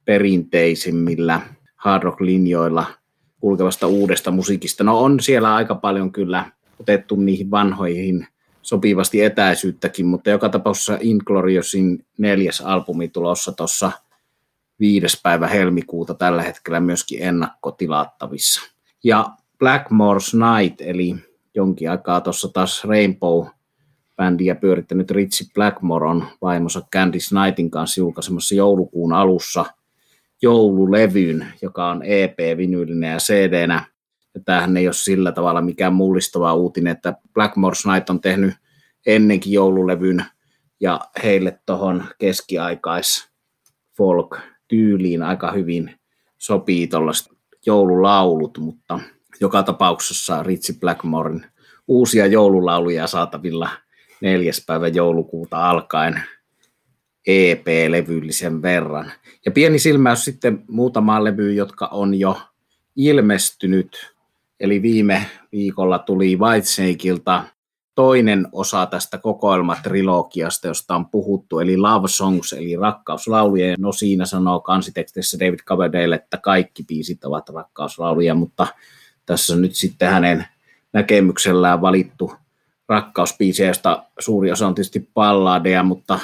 perinteisimmillä 0.04 1.40
hard 1.76 2.02
rock 2.02 2.20
linjoilla 2.20 2.87
kulkevasta 3.40 3.87
uudesta 3.87 4.30
musiikista. 4.30 4.84
No 4.84 5.00
on 5.00 5.20
siellä 5.20 5.54
aika 5.54 5.75
paljon 5.75 6.12
kyllä 6.12 6.50
otettu 6.80 7.16
niihin 7.16 7.50
vanhoihin 7.50 8.26
sopivasti 8.62 9.23
etäisyyttäkin, 9.23 10.06
mutta 10.06 10.30
joka 10.30 10.49
tapauksessa 10.49 10.99
Ingloriousin 11.00 12.06
neljäs 12.18 12.61
albumi 12.61 13.08
tulossa 13.08 13.52
tuossa 13.52 13.92
viides 14.80 15.20
päivä 15.23 15.46
helmikuuta 15.46 16.14
tällä 16.14 16.42
hetkellä 16.42 16.80
myöskin 16.80 17.23
ennakkotilattavissa. 17.23 18.61
Ja 19.04 19.30
Blackmore's 19.58 20.58
Night, 20.58 20.80
eli 20.80 21.14
jonkin 21.54 21.90
aikaa 21.90 22.20
tuossa 22.20 22.49
taas 22.49 22.84
Rainbow-bändiä 22.84 24.54
pyörittänyt 24.54 25.11
Ritchie 25.11 25.46
Blackmore 25.54 26.08
on 26.08 26.25
vaimonsa 26.42 26.82
Candice 26.92 27.28
Knightin 27.28 27.70
kanssa 27.70 28.00
julkaisemassa 28.00 28.54
joulukuun 28.54 29.12
alussa 29.12 29.64
joululevyyn, 30.42 31.46
joka 31.62 31.88
on 31.88 32.02
EP-vinyylinen 32.02 33.11
ja 33.11 33.18
CD-nä 33.18 33.87
ja 34.34 34.40
tämähän 34.44 34.76
ei 34.76 34.87
ole 34.87 34.94
sillä 34.94 35.32
tavalla 35.32 35.61
mikään 35.61 35.94
mullistava 35.94 36.54
uutinen, 36.54 36.90
että 36.90 37.14
Blackmore's 37.38 37.92
Night 37.92 38.11
on 38.11 38.20
tehnyt 38.20 38.54
ennenkin 39.06 39.52
joululevyn 39.52 40.25
ja 40.80 41.00
heille 41.23 41.58
tuohon 41.66 42.04
keskiaikais 42.18 43.28
folk 43.96 44.38
tyyliin 44.68 45.23
aika 45.23 45.52
hyvin 45.52 45.94
sopii 46.38 46.87
tuollaiset 46.87 47.32
joululaulut, 47.66 48.58
mutta 48.58 49.00
joka 49.41 49.62
tapauksessa 49.62 50.43
Ritsi 50.43 50.79
Blackmoren 50.81 51.47
uusia 51.88 52.26
joululauluja 52.26 53.07
saatavilla 53.07 53.71
neljäs 54.21 54.64
päivä 54.67 54.88
joulukuuta 54.88 55.71
alkaen 55.71 56.23
EP-levyllisen 57.26 58.62
verran. 58.62 59.12
Ja 59.45 59.50
pieni 59.50 59.79
silmäys 59.79 60.25
sitten 60.25 60.64
muutamaan 60.69 61.25
levyyn, 61.25 61.57
jotka 61.57 61.87
on 61.87 62.14
jo 62.14 62.41
ilmestynyt 62.97 64.14
Eli 64.61 64.83
viime 64.83 65.26
viikolla 65.53 65.99
tuli 65.99 66.37
Whitesnakeilta 66.37 67.45
toinen 67.95 68.49
osa 68.53 68.87
tästä 68.87 69.19
kokoelmatrilogiasta, 69.19 70.67
josta 70.67 70.95
on 70.95 71.07
puhuttu, 71.07 71.59
eli 71.59 71.76
Love 71.76 72.09
Songs, 72.09 72.53
eli 72.53 72.76
rakkauslauluja. 72.76 73.75
No 73.79 73.93
siinä 73.93 74.26
sanoo 74.26 74.61
kansitekstissä 74.61 75.38
David 75.41 75.59
Coverdale, 75.59 76.14
että 76.14 76.37
kaikki 76.37 76.85
biisit 76.85 77.25
ovat 77.25 77.49
rakkauslauluja, 77.49 78.35
mutta 78.35 78.67
tässä 79.26 79.54
on 79.54 79.62
nyt 79.62 79.75
sitten 79.75 80.11
hänen 80.11 80.47
näkemyksellään 80.93 81.81
valittu 81.81 82.33
rakkausbiisejä, 82.88 83.71
josta 83.71 84.04
suuri 84.19 84.52
osa 84.52 84.66
on 84.66 84.75
tietysti 84.75 85.09
palladeja, 85.14 85.83
mutta 85.83 86.19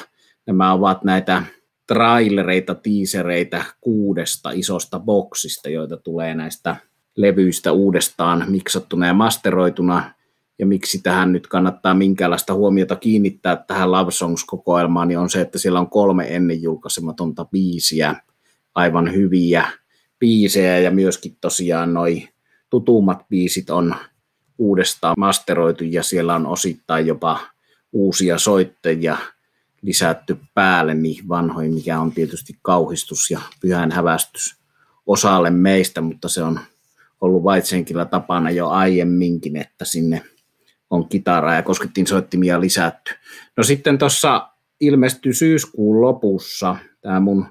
nämä 0.47 0.73
ovat 0.73 1.05
näitä 1.05 1.43
trailereita, 1.87 2.75
tiisereitä 2.75 3.65
kuudesta 3.81 4.51
isosta 4.51 4.99
boksista, 4.99 5.69
joita 5.69 5.97
tulee 5.97 6.35
näistä 6.35 6.77
levyistä 7.17 7.73
uudestaan 7.73 8.45
miksattuna 8.49 9.07
ja 9.07 9.15
masteroituna, 9.15 10.13
ja 10.59 10.67
miksi 10.67 11.03
tähän 11.03 11.33
nyt 11.33 11.47
kannattaa 11.47 11.95
minkäänlaista 11.95 12.55
huomiota 12.55 12.97
kiinnittää 12.97 13.57
tähän 13.57 13.93
Love 13.93 14.11
Songs-kokoelmaan, 14.11 15.09
niin 15.09 15.19
on 15.19 15.31
se, 15.31 15.41
että 15.41 15.59
siellä 15.59 15.81
on 15.81 15.91
kolme 15.91 16.37
ennen 16.37 16.63
julkaisematonta 16.63 17.45
biisiä, 17.45 18.15
aivan 18.75 19.15
hyviä 19.15 19.69
biisejä, 20.19 20.79
ja 20.79 20.91
myöskin 20.91 21.37
tosiaan 21.41 21.95
noi 21.95 22.29
tutummat 22.71 23.29
biisit 23.29 23.71
on 23.71 23.95
uudestaan 24.59 25.15
masteroitu, 25.19 25.85
ja 25.85 26.03
siellä 26.03 26.35
on 26.35 26.47
osittain 26.47 27.07
jopa 27.07 27.41
uusia 27.93 28.39
soittajia 28.39 29.19
lisätty 29.83 30.37
päälle 30.55 30.95
niihin 30.95 31.29
vanhoihin, 31.29 31.75
mikä 31.75 32.01
on 32.01 32.13
tietysti 32.13 32.59
kauhistus 32.63 33.31
ja 33.31 33.41
pyhän 33.61 33.93
hävästys 33.93 34.57
osalle 35.07 35.51
meistä, 35.51 36.01
mutta 36.01 36.29
se 36.29 36.43
on 36.43 36.61
ollut 37.21 37.45
Vaitsenkillä 37.45 38.05
tapana 38.05 38.51
jo 38.51 38.69
aiemminkin, 38.69 39.57
että 39.57 39.85
sinne 39.85 40.23
on 40.91 41.09
kitaraa 41.09 41.55
ja 41.55 41.63
koskettiin 41.63 42.07
soittimia 42.07 42.61
lisätty. 42.61 43.13
No 43.57 43.63
sitten 43.63 43.99
tuossa 43.99 44.49
ilmestyi 44.81 45.35
syyskuun 45.35 46.01
lopussa 46.01 46.77
tämä 47.01 47.21
mun 47.21 47.47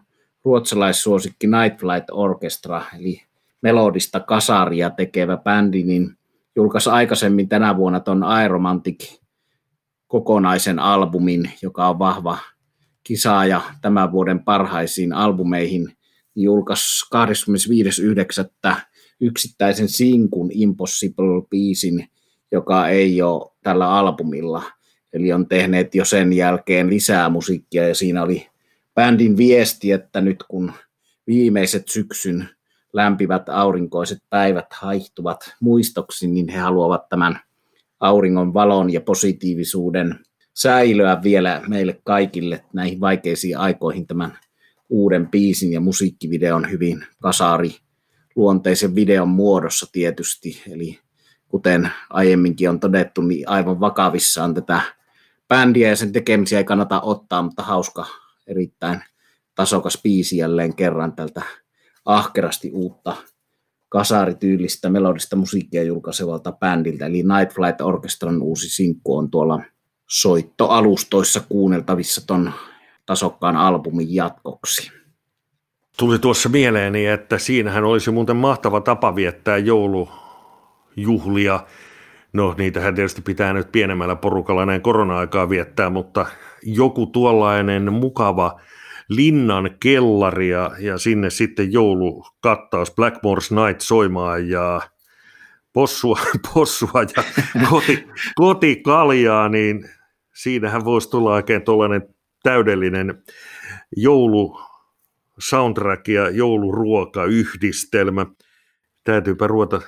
ruotsalaissuosikki 0.46 1.48
Night 1.48 1.80
Flight 1.80 2.10
Orchestra, 2.12 2.86
eli 3.00 3.22
melodista 3.62 4.20
kasaria 4.20 4.90
tekevä 4.90 5.38
bändi, 5.38 5.84
niin 5.84 6.18
julkaisi 6.56 6.90
aikaisemmin 6.90 7.50
tänä 7.50 7.78
vuonna 7.78 8.00
tuon 8.00 8.24
Aeromantic 8.24 9.20
kokonaisen 10.08 10.80
albumin, 10.80 11.52
joka 11.62 11.88
on 11.90 12.00
vahva 12.00 12.38
kisaaja 13.04 13.62
tämän 13.82 14.12
vuoden 14.12 14.44
parhaisiin 14.44 15.14
albumeihin, 15.14 15.84
niin 16.36 16.44
julkaisi 16.44 17.06
25.9 18.70 18.76
yksittäisen 19.22 19.90
sinkun 19.90 20.50
Impossible-biisin, 20.52 22.08
joka 22.52 22.88
ei 22.88 23.22
ole 23.22 23.52
tällä 23.64 23.92
albumilla. 23.92 24.64
Eli 25.14 25.34
on 25.34 25.48
tehneet 25.48 25.96
jo 25.96 26.06
sen 26.06 26.34
jälkeen 26.34 26.90
lisää 26.90 27.30
musiikkia 27.30 27.88
ja 27.88 27.96
siinä 27.96 28.24
oli 28.24 28.48
bändin 28.96 29.38
viesti, 29.38 29.92
että 29.92 30.22
nyt 30.22 30.44
kun 30.48 30.72
viimeiset 31.28 31.88
syksyn 31.88 32.50
lämpivät 32.94 33.50
aurinkoiset 33.50 34.20
päivät 34.30 34.74
haihtuvat 34.74 35.56
muistoksi, 35.60 36.28
niin 36.28 36.50
he 36.50 36.58
haluavat 36.58 37.10
tämän 37.10 37.40
auringon 38.00 38.54
valon 38.54 38.94
ja 38.94 39.02
positiivisuuden 39.02 40.20
säilöä 40.54 41.24
vielä 41.24 41.62
meille 41.68 42.02
kaikille 42.04 42.64
näihin 42.74 43.00
vaikeisiin 43.00 43.58
aikoihin. 43.58 44.08
Tämän 44.08 44.38
uuden 44.90 45.28
biisin 45.28 45.74
ja 45.74 45.80
musiikkivideon 45.80 46.72
hyvin 46.72 47.06
kasari 47.22 47.76
luonteisen 48.36 48.96
videon 48.96 49.30
muodossa 49.30 49.86
tietysti, 49.92 50.64
eli 50.72 51.00
kuten 51.48 51.90
aiemminkin 52.10 52.70
on 52.70 52.80
todettu, 52.80 53.22
niin 53.22 53.50
aivan 53.50 53.80
vakavissaan 53.80 54.54
tätä 54.54 54.82
bändiä 55.48 55.90
ja 55.90 55.96
sen 55.96 56.12
tekemisiä 56.12 56.58
ei 56.58 56.64
kannata 56.64 57.02
ottaa, 57.02 57.42
mutta 57.42 57.64
hauska, 57.64 58.06
erittäin 58.48 59.04
tasokas 59.56 60.00
biisi 60.04 60.38
jälleen 60.38 60.76
kerran 60.76 61.14
tältä 61.16 61.42
ahkerasti 62.10 62.72
uutta 62.74 63.16
kasarityylistä 63.90 64.90
melodista 64.90 65.36
musiikkia 65.36 65.84
julkaisevalta 65.84 66.52
bändiltä, 66.52 67.06
eli 67.06 67.24
Night 67.24 67.56
Flight 67.56 67.82
Orchestran 67.82 68.42
uusi 68.42 68.70
sinkku 68.70 69.18
on 69.18 69.32
tuolla 69.32 69.62
soittoalustoissa 70.10 71.42
kuunneltavissa 71.50 72.28
ton 72.28 72.52
tasokkaan 73.06 73.58
albumin 73.58 74.16
jatkoksi. 74.16 74.92
Tuli 75.98 76.20
tuossa 76.20 76.50
mieleeni, 76.50 77.06
että 77.06 77.38
siinähän 77.38 77.84
olisi 77.84 78.12
muuten 78.12 78.36
mahtava 78.36 78.82
tapa 78.82 79.16
viettää 79.16 79.58
joulujuhlia. 79.58 81.60
No 82.34 82.56
niitähän 82.58 82.96
tietysti 82.96 83.22
pitää 83.22 83.54
nyt 83.54 83.72
pienemmällä 83.72 84.16
porukalla 84.16 84.66
näin 84.66 84.82
korona-aikaa 84.82 85.50
viettää, 85.50 85.90
mutta 85.90 86.26
joku 86.64 87.06
tuollainen 87.06 87.94
mukava 87.94 88.60
linnan 89.10 89.70
kellaria 89.80 90.72
ja 90.80 90.98
sinne 90.98 91.30
sitten 91.30 91.74
joulukattaus 91.74 92.90
Blackmore's 92.90 93.66
Night 93.66 93.82
soimaan 93.82 94.50
ja 94.50 94.82
possua, 95.74 96.20
possua 96.54 97.04
ja 97.16 97.24
koti, 97.70 98.08
kotikaljaa, 98.36 99.50
niin 99.50 99.90
siinähän 100.34 100.86
voisi 100.86 101.10
tulla 101.10 101.34
oikein 101.34 101.62
tuollainen 101.62 102.02
täydellinen 102.44 103.24
joulu 103.96 104.60
soundtrack 105.40 106.08
ja 106.08 106.30
jouluruoka 106.30 107.26
yhdistelmä. 107.26 108.26
Täytyypä 109.04 109.48
ruveta 109.48 109.82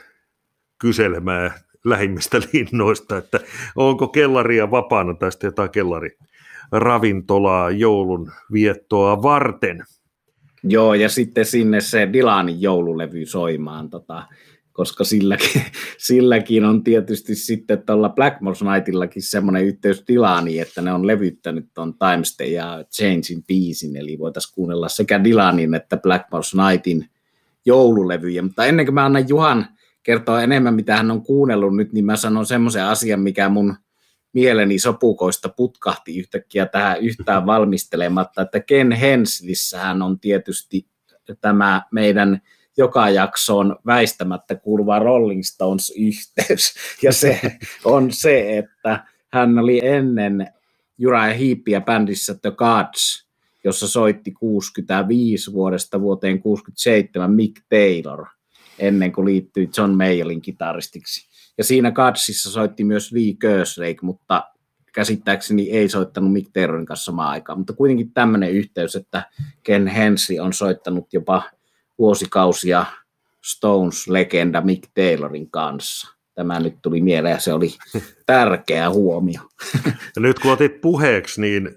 kyselemään 0.78 1.52
lähimmistä 1.86 2.40
linnoista, 2.54 3.18
että 3.18 3.40
onko 3.76 4.08
kellaria 4.08 4.72
vapaana 4.72 5.14
tästä 5.14 5.48
jotain 5.48 5.70
kellari 5.70 6.18
ravintolaa 6.72 7.72
joulun 7.72 8.32
viettoa 8.54 9.22
varten. 9.22 9.84
Joo, 10.64 10.94
ja 10.94 11.10
sitten 11.10 11.46
sinne 11.46 11.82
se 11.82 12.10
Dilanin 12.14 12.62
joululevy 12.62 13.26
soimaan, 13.26 13.90
tota, 13.90 14.24
koska 14.72 15.04
silläkin, 15.04 15.62
silläkin 16.08 16.66
on 16.66 16.84
tietysti 16.84 17.36
sitten 17.36 17.84
tuolla 17.86 18.08
Blackmore's 18.08 18.74
Nightillakin 18.74 19.22
semmoinen 19.24 19.66
yhteys 19.66 20.04
Dilaniin, 20.08 20.62
että 20.62 20.82
ne 20.82 20.94
on 20.94 21.08
levyttänyt 21.08 21.66
tuon 21.74 21.94
Timeste 21.94 22.46
ja 22.46 22.86
Changein 22.96 23.44
biisin, 23.48 23.96
eli 23.96 24.20
voitaisiin 24.20 24.56
kuunnella 24.56 24.90
sekä 24.90 25.24
Dilanin 25.24 25.74
että 25.74 25.96
Blackmore's 25.96 26.70
Nightin 26.70 27.10
joululevyjä, 27.66 28.42
mutta 28.42 28.66
ennen 28.66 28.86
kuin 28.86 28.96
mä 28.96 29.06
annan 29.06 29.30
Juhan 29.30 29.68
kertoa 30.04 30.42
enemmän, 30.42 30.74
mitä 30.74 30.98
hän 30.98 31.12
on 31.12 31.24
kuunnellut 31.24 31.76
nyt, 31.76 31.94
niin 31.94 32.06
mä 32.06 32.16
sanon 32.16 32.46
semmoisen 32.46 32.84
asian, 32.84 33.20
mikä 33.20 33.50
mun 33.50 33.76
mieleni 34.34 34.80
sopukoista 34.80 35.50
putkahti 35.50 36.20
yhtäkkiä 36.20 36.66
tähän 36.66 37.02
yhtään 37.02 37.46
valmistelematta, 37.46 38.42
että 38.42 38.60
Ken 38.60 38.92
Henslissähän 38.92 40.02
on 40.02 40.20
tietysti 40.20 40.88
tämä 41.42 41.82
meidän 41.92 42.42
joka 42.78 43.10
jaksoon 43.10 43.76
väistämättä 43.86 44.56
kuuluva 44.56 45.00
Rolling 45.00 45.44
Stones-yhteys. 45.44 46.74
Ja 47.04 47.14
se 47.14 47.42
on 47.86 48.12
se, 48.12 48.58
että 48.58 49.06
hän 49.34 49.60
oli 49.60 49.86
ennen 49.86 50.48
Uriah 51.08 51.40
Heepia 51.40 51.82
bändissä 51.82 52.36
The 52.42 52.52
Gods, 52.52 53.28
jossa 53.64 53.88
soitti 53.88 54.32
65 54.32 55.54
vuodesta 55.54 56.02
vuoteen 56.02 56.42
67 56.42 57.32
Mick 57.32 57.64
Taylor, 57.70 58.26
ennen 58.80 59.12
kuin 59.12 59.26
liittyi 59.26 59.70
John 59.78 59.92
Mayallin 59.92 60.42
kitaristiksi. 60.42 61.31
Ja 61.58 61.64
siinä 61.64 61.92
Godsissa 61.92 62.52
soitti 62.52 62.84
myös 62.84 63.12
Lee 63.12 63.34
Kerslake, 63.40 64.00
mutta 64.02 64.52
käsittääkseni 64.94 65.72
ei 65.72 65.90
soittanut 65.90 66.34
Mick 66.34 66.50
Taylorin 66.54 66.86
kanssa 66.86 67.06
samaan 67.06 67.30
aikaan. 67.30 67.58
Mutta 67.58 67.74
kuitenkin 67.74 68.12
tämmöinen 68.14 68.52
yhteys, 68.52 68.96
että 68.96 69.24
Ken 69.64 69.88
Hensley 69.88 70.40
on 70.40 70.54
soittanut 70.54 71.14
jopa 71.14 71.44
vuosikausia 72.00 72.86
Stones-legenda 73.46 74.62
Mick 74.62 74.90
Taylorin 74.96 75.52
kanssa. 75.52 76.18
Tämä 76.36 76.60
nyt 76.60 76.76
tuli 76.82 77.02
mieleen 77.02 77.34
ja 77.34 77.40
se 77.40 77.54
oli 77.54 77.74
tärkeä 78.26 78.90
huomio. 78.90 79.42
Ja 80.16 80.22
nyt 80.22 80.40
kun 80.40 80.52
otit 80.52 80.82
puheeksi, 80.82 81.42
niin 81.42 81.70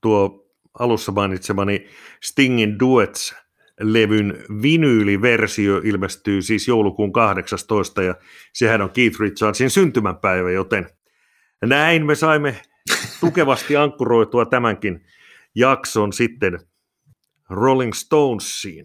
tuo 0.00 0.46
alussa 0.78 1.12
mainitsemani 1.12 1.86
Stingin 2.22 2.78
Duets 2.78 3.34
levyn 3.82 4.44
vinyyliversio 4.62 5.80
ilmestyy 5.84 6.42
siis 6.42 6.68
joulukuun 6.68 7.12
18. 7.12 8.02
ja 8.02 8.14
sehän 8.52 8.82
on 8.82 8.90
Keith 8.90 9.20
Richardsin 9.20 9.70
syntymäpäivä, 9.70 10.50
joten 10.50 10.86
näin 11.64 12.06
me 12.06 12.14
saimme 12.14 12.56
tukevasti 13.20 13.76
ankkuroitua 13.76 14.46
tämänkin 14.46 15.04
jakson 15.54 16.12
sitten 16.12 16.58
Rolling 17.50 17.92
Stonesiin. 17.92 18.84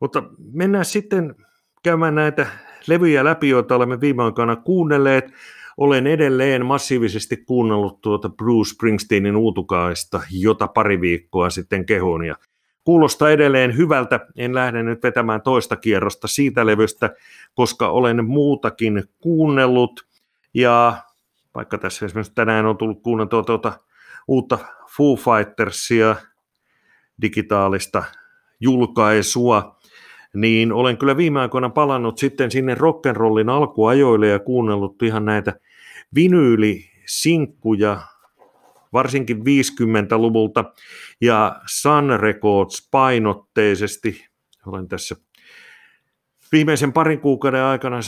Mutta 0.00 0.22
mennään 0.52 0.84
sitten 0.84 1.34
käymään 1.82 2.14
näitä 2.14 2.46
levyjä 2.86 3.24
läpi, 3.24 3.48
joita 3.48 3.76
olemme 3.76 4.00
viime 4.00 4.22
aikoina 4.22 4.56
kuunnelleet. 4.56 5.32
Olen 5.76 6.06
edelleen 6.06 6.66
massiivisesti 6.66 7.36
kuunnellut 7.36 8.00
tuota 8.00 8.28
Bruce 8.28 8.70
Springsteenin 8.70 9.36
uutukaista, 9.36 10.22
jota 10.30 10.68
pari 10.68 11.00
viikkoa 11.00 11.50
sitten 11.50 11.86
kehon. 11.86 12.24
Ja 12.24 12.36
kuulostaa 12.84 13.30
edelleen 13.30 13.76
hyvältä. 13.76 14.20
En 14.36 14.54
lähde 14.54 14.82
nyt 14.82 15.02
vetämään 15.02 15.42
toista 15.42 15.76
kierrosta 15.76 16.28
siitä 16.28 16.66
levystä, 16.66 17.10
koska 17.54 17.88
olen 17.88 18.24
muutakin 18.24 19.04
kuunnellut. 19.20 20.06
Ja 20.54 20.94
vaikka 21.54 21.78
tässä 21.78 22.06
esimerkiksi 22.06 22.34
tänään 22.34 22.66
on 22.66 22.76
tullut 22.76 23.02
kuunneltua 23.02 23.42
tuota 23.42 23.72
uutta 24.28 24.58
Foo 24.96 25.16
Fightersia, 25.16 26.16
digitaalista 27.22 28.04
julkaisua, 28.60 29.78
niin 30.34 30.72
olen 30.72 30.96
kyllä 30.96 31.16
viime 31.16 31.40
aikoina 31.40 31.70
palannut 31.70 32.18
sitten 32.18 32.50
sinne 32.50 32.74
rock'n'rollin 32.74 33.50
alkuajoille 33.50 34.28
ja 34.28 34.38
kuunnellut 34.38 35.02
ihan 35.02 35.24
näitä 35.24 35.54
vinyylisinkkuja, 36.14 38.00
varsinkin 38.92 39.38
50-luvulta, 39.38 40.64
ja 41.20 41.60
Sun 41.66 42.20
Records 42.20 42.88
painotteisesti. 42.90 44.26
Olen 44.66 44.88
tässä 44.88 45.16
viimeisen 46.52 46.92
parin 46.92 47.20
kuukauden 47.20 47.62
aikana 47.62 47.98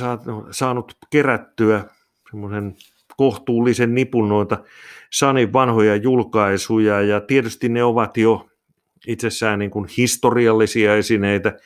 saanut 0.51 0.97
kerättyä 1.11 1.85
semmoisen 2.31 2.75
kohtuullisen 3.17 3.95
nipun 3.95 4.29
noita 4.29 4.65
Sanin 5.11 5.53
vanhoja 5.53 5.97
julkaisuja, 5.97 7.01
ja 7.01 7.21
tietysti 7.21 7.69
ne 7.69 7.85
ovat 7.85 8.17
jo 8.17 8.49
itsessään 9.07 9.59
niin 9.59 9.71
kuin 9.71 9.89
historiallisia 9.97 10.97
esineitä, 10.97 11.59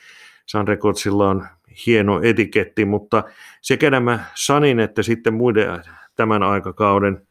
Sun 0.46 0.68
Recordsilla 0.68 1.28
on 1.28 1.46
hieno 1.87 2.20
etiketti, 2.22 2.85
mutta 2.85 3.24
sekä 3.61 3.90
nämä 3.90 4.24
Sanin 4.35 4.81
että 4.81 5.02
sitten 5.02 5.35
muiden 5.35 5.83
tämän 6.16 6.42
aikakauden 6.42 7.27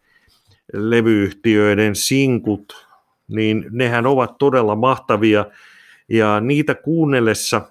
levyyhtiöiden 0.74 1.96
sinkut, 1.96 2.88
niin 3.28 3.66
nehän 3.72 4.06
ovat 4.06 4.38
todella 4.38 4.76
mahtavia. 4.76 5.46
Ja 6.10 6.40
niitä 6.40 6.76
kuunnellessa, 6.76 7.62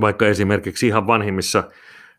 vaikka 0.00 0.26
esimerkiksi 0.26 0.86
ihan 0.86 1.06
vanhimmissa 1.06 1.70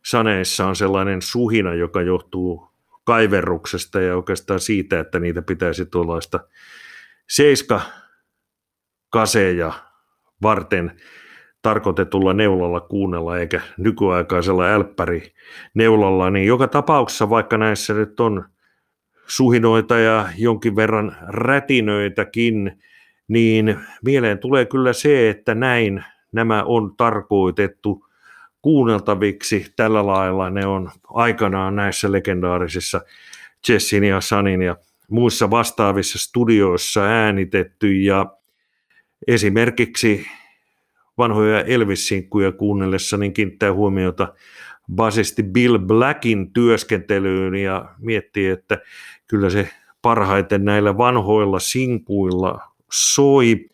saneissa 0.05 0.65
on 0.65 0.75
sellainen 0.75 1.21
suhina, 1.21 1.73
joka 1.73 2.01
johtuu 2.01 2.71
kaiverruksesta 3.03 4.01
ja 4.01 4.15
oikeastaan 4.15 4.59
siitä, 4.59 4.99
että 4.99 5.19
niitä 5.19 5.41
pitäisi 5.41 5.85
tuollaista 5.85 6.39
seiska 7.29 7.81
kaseja 9.09 9.73
varten 10.41 11.01
tarkoitetulla 11.61 12.33
neulalla 12.33 12.79
kuunnella 12.79 13.37
eikä 13.37 13.61
nykyaikaisella 13.77 14.65
älppäri 14.65 15.33
neulalla, 15.73 16.29
niin 16.29 16.47
joka 16.47 16.67
tapauksessa 16.67 17.29
vaikka 17.29 17.57
näissä 17.57 17.93
nyt 17.93 18.19
on 18.19 18.45
suhinoita 19.31 19.99
ja 19.99 20.29
jonkin 20.37 20.75
verran 20.75 21.17
rätinöitäkin, 21.27 22.81
niin 23.27 23.75
mieleen 24.05 24.39
tulee 24.39 24.65
kyllä 24.65 24.93
se, 24.93 25.29
että 25.29 25.55
näin 25.55 26.03
nämä 26.31 26.63
on 26.63 26.95
tarkoitettu 26.97 28.05
kuunneltaviksi. 28.61 29.73
Tällä 29.75 30.05
lailla 30.05 30.49
ne 30.49 30.65
on 30.65 30.91
aikanaan 31.13 31.75
näissä 31.75 32.11
legendaarisissa 32.11 33.01
Jessin 33.69 34.03
ja 34.03 34.21
Sanin 34.21 34.61
ja 34.61 34.75
muissa 35.09 35.49
vastaavissa 35.49 36.19
studioissa 36.19 37.03
äänitetty 37.03 37.93
ja 37.93 38.25
esimerkiksi 39.27 40.27
vanhoja 41.17 41.63
Elvis-sinkkuja 41.63 42.51
kuunnellessa, 42.51 43.17
niin 43.17 43.33
kiinnittää 43.33 43.73
huomiota 43.73 44.33
basisti 44.95 45.43
Bill 45.43 45.77
Blackin 45.77 46.53
työskentelyyn 46.53 47.55
ja 47.55 47.95
miettii, 47.99 48.47
että 48.47 48.77
kyllä 49.27 49.49
se 49.49 49.69
parhaiten 50.01 50.65
näillä 50.65 50.97
vanhoilla 50.97 51.59
sinkuilla 51.59 52.59
soi. 52.91 53.69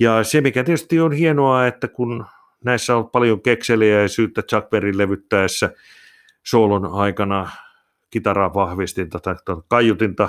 Ja 0.00 0.24
se, 0.24 0.40
mikä 0.40 0.64
tietysti 0.64 1.00
on 1.00 1.12
hienoa, 1.12 1.66
että 1.66 1.88
kun 1.88 2.26
näissä 2.64 2.96
on 2.96 3.10
paljon 3.10 3.42
kekseliäisyyttä 3.42 4.42
Chuck 4.42 4.70
Berry 4.70 4.98
levyttäessä 4.98 5.72
soolon 6.42 6.86
aikana 6.92 7.50
kitaraa 8.10 8.54
vahvistinta 8.54 9.18
tai 9.20 9.34
kaiutinta, 9.68 10.28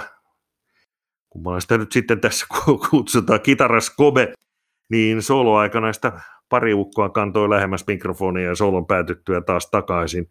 kun 1.29 1.61
sitä 1.61 1.77
nyt 1.77 1.91
sitten 1.91 2.21
tässä 2.21 2.45
kutsutaan 2.89 3.41
kitaraskobe, 3.41 4.33
niin 4.89 5.21
soloaikana 5.21 5.93
sitä 5.93 6.11
pari 6.53 6.73
ukkoa 6.73 7.09
kantoi 7.09 7.49
lähemmäs 7.49 7.83
mikrofonia 7.87 8.47
ja 8.47 8.55
solon 8.55 8.85
päätyttyä 8.85 9.41
taas 9.41 9.69
takaisin. 9.69 10.29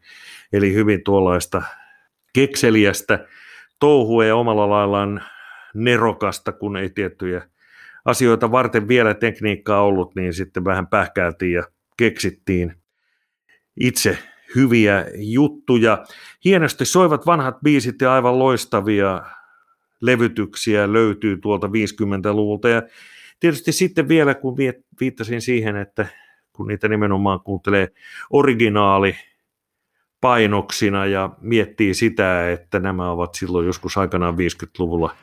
Eli 0.53 0.75
hyvin 0.75 1.05
tuollaista 1.05 1.63
kekseliästä 2.33 3.27
touhua 3.81 4.25
ja 4.25 4.37
omalla 4.37 4.71
laillaan 4.71 5.23
nerokasta, 5.75 6.53
kun 6.53 6.77
ei 6.77 6.91
tiettyjä 6.91 7.43
asioita 8.05 8.51
varten 8.51 8.89
vielä 8.89 9.15
tekniikkaa 9.15 9.83
ollut, 9.83 10.15
niin 10.15 10.35
sitten 10.35 10.65
vähän 10.65 10.87
pähkäiltiin 10.87 11.53
ja 11.53 11.63
keksittiin 11.97 12.75
itse 13.81 14.19
hyviä 14.55 15.07
juttuja. 15.15 16.05
Hienosti 16.45 16.85
soivat 16.85 17.27
vanhat 17.27 17.61
biisit 17.65 18.01
ja 18.01 18.13
aivan 18.13 18.39
loistavia 18.39 19.23
levytyksiä 20.01 20.93
löytyy 20.93 21.37
tuolta 21.37 21.67
50-luvulta 21.67 22.69
ja 22.69 22.83
tietysti 23.43 23.73
sitten 23.73 24.09
vielä, 24.09 24.35
kun 24.35 24.57
viittasin 25.01 25.41
siihen, 25.41 25.77
että 25.77 26.07
kun 26.53 26.67
niitä 26.67 26.89
nimenomaan 26.89 27.41
kuuntelee 27.41 27.89
originaali 28.31 29.17
painoksina 30.21 31.07
ja 31.07 31.31
miettii 31.41 31.95
sitä, 31.95 32.51
että 32.51 32.79
nämä 32.79 33.11
ovat 33.11 33.35
silloin 33.35 33.67
joskus 33.67 33.99
aikanaan 33.99 34.35
50-luvulla 34.35 35.15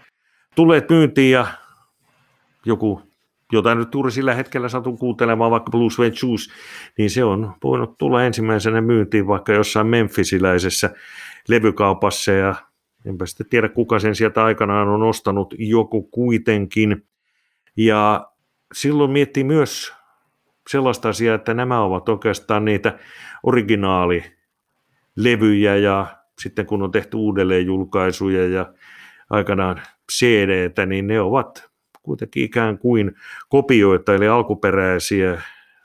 tulleet 0.56 0.90
myyntiin 0.90 1.32
ja 1.32 1.48
joku, 2.66 3.02
jota 3.52 3.76
nyt 3.76 3.94
juuri 3.94 4.12
sillä 4.12 4.34
hetkellä 4.34 4.70
satun 4.70 4.98
kuuntelemaan, 4.98 5.52
vaikka 5.52 5.72
Blue 5.72 5.92
Suede 5.92 6.16
Shoes, 6.16 6.50
niin 6.98 7.10
se 7.10 7.24
on 7.24 7.54
voinut 7.64 7.98
tulla 7.98 8.24
ensimmäisenä 8.24 8.82
myyntiin 8.82 9.28
vaikka 9.28 9.54
jossain 9.54 9.88
memphisiläisessä 9.88 10.90
levykaupassa 11.48 12.32
ja 12.32 12.56
enpä 13.06 13.26
sitten 13.26 13.48
tiedä 13.50 13.70
kuka 13.70 14.00
sen 14.00 14.16
sieltä 14.16 14.44
aikanaan 14.44 14.88
on 14.88 15.04
ostanut, 15.04 15.54
joku 15.58 16.04
kuitenkin. 16.04 17.09
Ja 17.78 18.28
silloin 18.74 19.12
miettii 19.12 19.44
myös 19.44 19.94
sellaista 20.70 21.10
asiaa, 21.10 21.36
että 21.36 21.54
nämä 21.54 21.82
ovat 21.82 22.10
oikeastaan 22.10 22.66
niitä 22.66 23.00
originaalilevyjä 23.44 25.76
ja 25.76 26.08
sitten 26.40 26.66
kun 26.66 26.84
on 26.84 26.92
tehty 26.92 27.18
uudelleenjulkaisuja 27.18 28.48
ja 28.48 28.74
aikanaan 29.30 29.82
cd 30.12 30.86
niin 30.86 31.08
ne 31.08 31.22
ovat 31.22 31.70
kuitenkin 32.04 32.44
ikään 32.44 32.78
kuin 32.78 33.16
kopioita, 33.50 34.16
eli 34.16 34.28
alkuperäisiä 34.28 35.42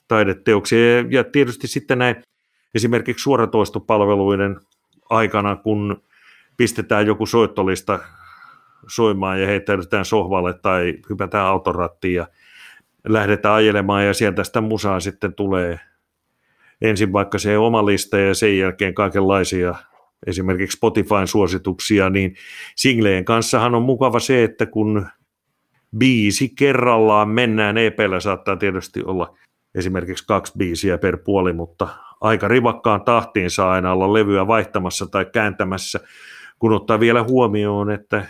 taideteoksia. 0.08 0.78
Ja 1.10 1.24
tietysti 1.24 1.66
sitten 1.66 1.98
näin 1.98 2.16
esimerkiksi 2.74 3.22
suoratoistopalveluiden 3.22 4.60
aikana, 5.10 5.56
kun 5.56 6.02
pistetään 6.56 7.06
joku 7.06 7.26
soittolista 7.26 7.98
soimaan 8.88 9.40
ja 9.40 9.46
heittäydytään 9.46 10.04
sohvalle 10.04 10.54
tai 10.62 10.94
hypätään 11.10 11.46
autorattiin 11.46 12.14
ja 12.14 12.26
lähdetään 13.08 13.54
ajelemaan 13.54 14.06
ja 14.06 14.14
sieltä 14.14 14.44
sitä 14.44 14.60
musaa 14.60 15.00
sitten 15.00 15.34
tulee. 15.34 15.80
Ensin 16.82 17.12
vaikka 17.12 17.38
se 17.38 17.58
oma 17.58 17.86
lista 17.86 18.18
ja 18.18 18.34
sen 18.34 18.58
jälkeen 18.58 18.94
kaikenlaisia 18.94 19.74
esimerkiksi 20.26 20.76
Spotifyn 20.76 21.26
suosituksia, 21.26 22.10
niin 22.10 22.36
singleen 22.76 23.24
kanssahan 23.24 23.74
on 23.74 23.82
mukava 23.82 24.20
se, 24.20 24.44
että 24.44 24.66
kun 24.66 25.06
biisi 25.98 26.52
kerrallaan 26.58 27.28
mennään, 27.28 27.78
EPllä 27.78 28.20
saattaa 28.20 28.56
tietysti 28.56 29.02
olla 29.04 29.36
esimerkiksi 29.74 30.26
kaksi 30.26 30.52
biisiä 30.58 30.98
per 30.98 31.18
puoli, 31.24 31.52
mutta 31.52 31.88
aika 32.20 32.48
rivakkaan 32.48 33.02
tahtiin 33.02 33.50
saa 33.50 33.72
aina 33.72 33.92
olla 33.92 34.12
levyä 34.12 34.46
vaihtamassa 34.46 35.06
tai 35.06 35.24
kääntämässä, 35.24 36.00
kun 36.58 36.72
ottaa 36.72 37.00
vielä 37.00 37.22
huomioon, 37.22 37.90
että 37.90 38.26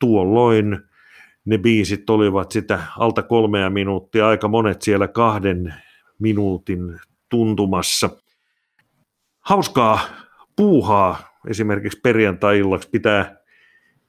tuolloin 0.00 0.78
ne 1.44 1.58
biisit 1.58 2.10
olivat 2.10 2.52
sitä 2.52 2.82
alta 2.98 3.22
kolmea 3.22 3.70
minuuttia, 3.70 4.28
aika 4.28 4.48
monet 4.48 4.82
siellä 4.82 5.08
kahden 5.08 5.74
minuutin 6.18 6.98
tuntumassa. 7.28 8.10
Hauskaa 9.40 10.00
puuhaa 10.56 11.22
esimerkiksi 11.48 12.00
perjantai-illaksi 12.00 12.88
pitää 12.90 13.36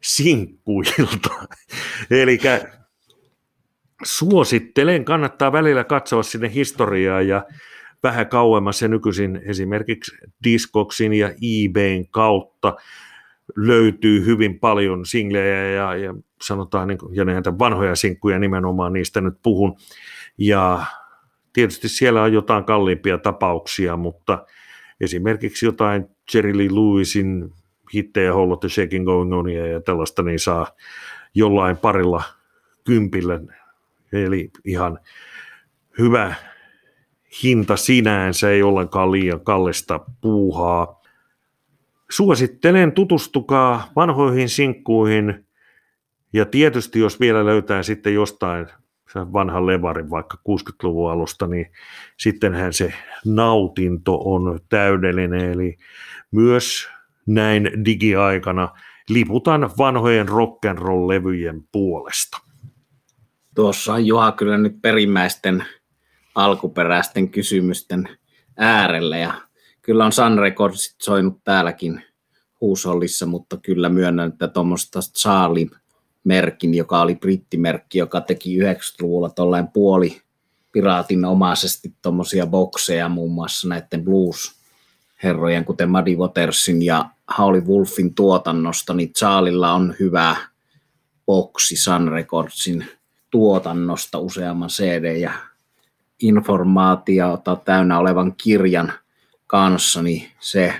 sinkkuilta. 0.03 1.47
Eli 2.21 2.39
suosittelen, 4.03 5.05
kannattaa 5.05 5.51
välillä 5.51 5.83
katsoa 5.83 6.23
sinne 6.23 6.53
historiaa 6.53 7.21
ja 7.21 7.43
vähän 8.03 8.27
kauemmas 8.27 8.81
ja 8.81 8.87
nykyisin 8.87 9.41
esimerkiksi 9.45 10.17
Discogsin 10.43 11.13
ja 11.13 11.27
eBayn 11.27 12.07
kautta 12.09 12.75
löytyy 13.55 14.25
hyvin 14.25 14.59
paljon 14.59 15.05
singlejä 15.05 15.69
ja, 15.69 15.95
ja 15.95 16.15
sanotaan, 16.41 16.87
niin 16.87 16.97
kuin, 16.97 17.15
ja 17.15 17.25
näitä 17.25 17.59
vanhoja 17.59 17.95
sinkkuja 17.95 18.39
nimenomaan, 18.39 18.93
niistä 18.93 19.21
nyt 19.21 19.33
puhun. 19.43 19.77
Ja 20.37 20.85
tietysti 21.53 21.89
siellä 21.89 22.23
on 22.23 22.33
jotain 22.33 22.63
kalliimpia 22.63 23.17
tapauksia, 23.17 23.97
mutta 23.97 24.45
esimerkiksi 25.01 25.65
jotain 25.65 26.05
Jerry 26.33 26.57
Lee 26.57 26.69
Lewisin 26.71 27.53
hittejä, 27.93 28.33
of 28.33 28.59
the 28.59 28.69
Shaking 28.69 29.05
Going 29.05 29.33
On 29.33 29.49
ja 29.49 29.81
tällaista, 29.81 30.23
niin 30.23 30.39
saa 30.39 30.67
jollain 31.35 31.77
parilla 31.77 32.23
kympillä, 32.85 33.39
eli 34.13 34.49
ihan 34.65 34.99
hyvä 35.99 36.35
hinta 37.43 37.77
sinänsä, 37.77 38.49
ei 38.49 38.63
ollenkaan 38.63 39.11
liian 39.11 39.41
kallista 39.41 39.99
puuhaa. 40.21 41.00
Suosittelen, 42.11 42.91
tutustukaa 42.91 43.91
vanhoihin 43.95 44.49
sinkkuihin, 44.49 45.45
ja 46.33 46.45
tietysti 46.45 46.99
jos 46.99 47.19
vielä 47.19 47.45
löytää 47.45 47.83
sitten 47.83 48.13
jostain 48.13 48.67
vanhan 49.15 49.65
levarin 49.65 50.09
vaikka 50.09 50.37
60-luvun 50.49 51.11
alusta, 51.11 51.47
niin 51.47 51.71
sittenhän 52.17 52.73
se 52.73 52.93
nautinto 53.25 54.19
on 54.25 54.59
täydellinen. 54.69 55.51
Eli 55.51 55.77
myös 56.31 56.89
näin 57.25 57.71
digiaikana 57.85 58.69
liputan 59.09 59.69
vanhojen 59.77 60.27
rock'n'roll-levyjen 60.27 61.67
puolesta. 61.71 62.37
Tuossa 63.55 63.93
on 63.93 64.05
Juha 64.05 64.31
kyllä 64.31 64.57
nyt 64.57 64.81
perimmäisten 64.81 65.65
alkuperäisten 66.35 67.29
kysymysten 67.29 68.09
äärellä 68.57 69.17
ja 69.17 69.33
kyllä 69.81 70.05
on 70.05 70.11
Sun 70.11 70.39
Recordsit 70.39 70.95
soinut 71.01 71.43
täälläkin 71.43 72.03
huusollissa, 72.61 73.25
mutta 73.25 73.57
kyllä 73.57 73.89
myönnän, 73.89 74.29
että 74.29 74.47
tuommoista 74.47 74.99
Charlie 74.99 75.69
merkin, 76.23 76.73
joka 76.73 77.01
oli 77.01 77.15
brittimerkki, 77.15 77.99
joka 77.99 78.21
teki 78.21 78.59
90-luvulla 78.59 79.29
tuollain 79.29 79.67
puoli 79.67 80.21
piraatinomaisesti 80.71 81.93
tuommoisia 82.01 82.47
bokseja 82.47 83.09
muun 83.09 83.31
muassa 83.31 83.67
näiden 83.67 84.03
blues-herrojen, 84.03 85.65
kuten 85.65 85.89
Muddy 85.89 86.15
Watersin 86.15 86.81
ja 86.81 87.05
Howley 87.37 87.61
Wolfin 87.61 88.15
tuotannosta, 88.15 88.93
niin 88.93 89.13
Charlilla 89.13 89.73
on 89.73 89.95
hyvä 89.99 90.35
boksi 91.25 91.75
Sun 91.75 92.07
Recordsin 92.07 92.85
tuotannosta 93.29 94.19
useamman 94.19 94.69
CD 94.69 95.17
ja 95.17 95.31
informaatiota 96.19 97.55
täynnä 97.55 97.99
olevan 97.99 98.35
kirjan 98.43 98.93
kanssa, 99.51 100.01
niin 100.01 100.31
se, 100.39 100.73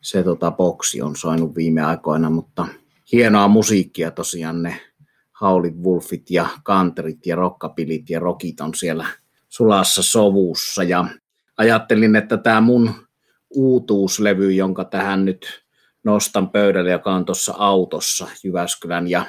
se 0.00 0.22
tota 0.22 0.50
boksi 0.50 1.02
on 1.02 1.16
soinut 1.16 1.56
viime 1.56 1.82
aikoina, 1.82 2.30
mutta– 2.30 2.66
hienoa 3.12 3.48
musiikkia 3.48 4.10
tosiaan 4.10 4.62
ne 4.62 4.80
Howlin 5.40 5.82
Wolfit 5.84 6.30
ja 6.30 6.48
Kanterit 6.62 7.26
ja 7.26 7.36
Rockabillyt 7.36 8.10
ja 8.10 8.20
Rockit 8.20 8.60
on 8.60 8.74
siellä 8.74 9.06
sulassa 9.48 10.02
sovussa. 10.02 10.82
Ja 10.82 11.06
ajattelin, 11.56 12.16
että 12.16 12.36
tämä 12.36 12.60
mun 12.60 12.94
uutuuslevy, 13.50 14.52
jonka 14.52 14.84
tähän 14.84 15.24
nyt 15.24 15.64
nostan 16.04 16.50
pöydälle, 16.50 16.90
joka 16.90 17.14
on 17.14 17.24
tuossa 17.24 17.54
autossa 17.58 18.26
Jyväskylän 18.44 19.08
ja 19.08 19.26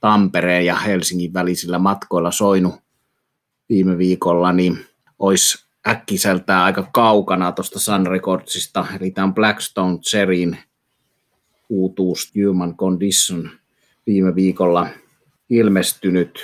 Tampereen 0.00 0.66
ja 0.66 0.76
Helsingin 0.76 1.34
välisillä 1.34 1.78
matkoilla 1.78 2.30
soinu 2.30 2.74
viime 3.68 3.98
viikolla, 3.98 4.52
niin 4.52 4.86
olisi 5.18 5.66
äkkiseltään 5.88 6.64
aika 6.64 6.88
kaukana 6.92 7.52
tuosta 7.52 7.78
Sun 7.78 8.06
Recordsista, 8.06 8.86
eli 9.00 9.10
tämä 9.10 9.24
on 9.24 9.34
Blackstone 9.34 9.98
Cherryn 9.98 10.58
uutuus 11.68 12.32
Human 12.46 12.76
Condition 12.76 13.50
viime 14.06 14.34
viikolla 14.34 14.86
ilmestynyt, 15.50 16.38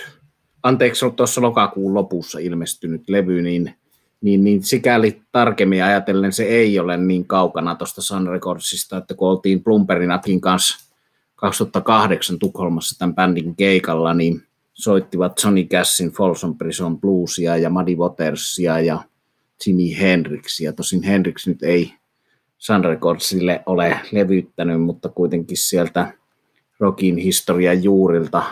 anteeksi, 0.63 1.07
tuossa 1.17 1.43
lokakuun 1.43 1.95
lopussa 1.95 2.39
ilmestynyt 2.39 3.09
levy, 3.09 3.43
niin, 3.43 3.75
niin, 4.21 4.45
niin 4.45 4.63
sikäli 4.63 5.23
tarkemmin 5.33 5.85
ajatellen 5.85 6.33
se 6.33 6.45
ei 6.45 6.79
ole 6.79 6.97
niin 6.97 7.27
kaukana 7.27 7.75
tuosta 7.75 8.03
Sun 8.03 8.29
Recordsista, 8.29 8.97
että 8.97 9.15
kun 9.15 9.29
oltiin 9.29 9.65
Plumperin 9.65 10.11
Akin 10.11 10.41
kanssa 10.41 10.89
2008 11.37 12.39
Tukholmassa 12.39 12.99
tämän 12.99 13.15
bändin 13.15 13.57
keikalla, 13.57 14.15
niin 14.15 14.43
soittivat 14.75 15.41
Johnny 15.45 15.65
Cassin 15.65 16.11
Folsom 16.11 16.59
Prison 16.59 17.01
Bluesia 17.01 17.57
ja 17.57 17.71
Muddy 17.71 17.95
Watersia 17.95 18.81
ja 18.81 19.03
Jimi 19.67 19.99
Hendrixia. 20.01 20.73
Tosin 20.73 21.03
Hendrix 21.03 21.47
nyt 21.47 21.63
ei 21.63 21.93
Sun 22.59 22.85
Recordsille 22.85 23.63
ole 23.67 24.01
levyttänyt, 24.13 24.83
mutta 24.83 25.09
kuitenkin 25.09 25.57
sieltä 25.57 26.13
rockin 26.81 27.17
historian 27.17 27.83
juurilta 27.83 28.43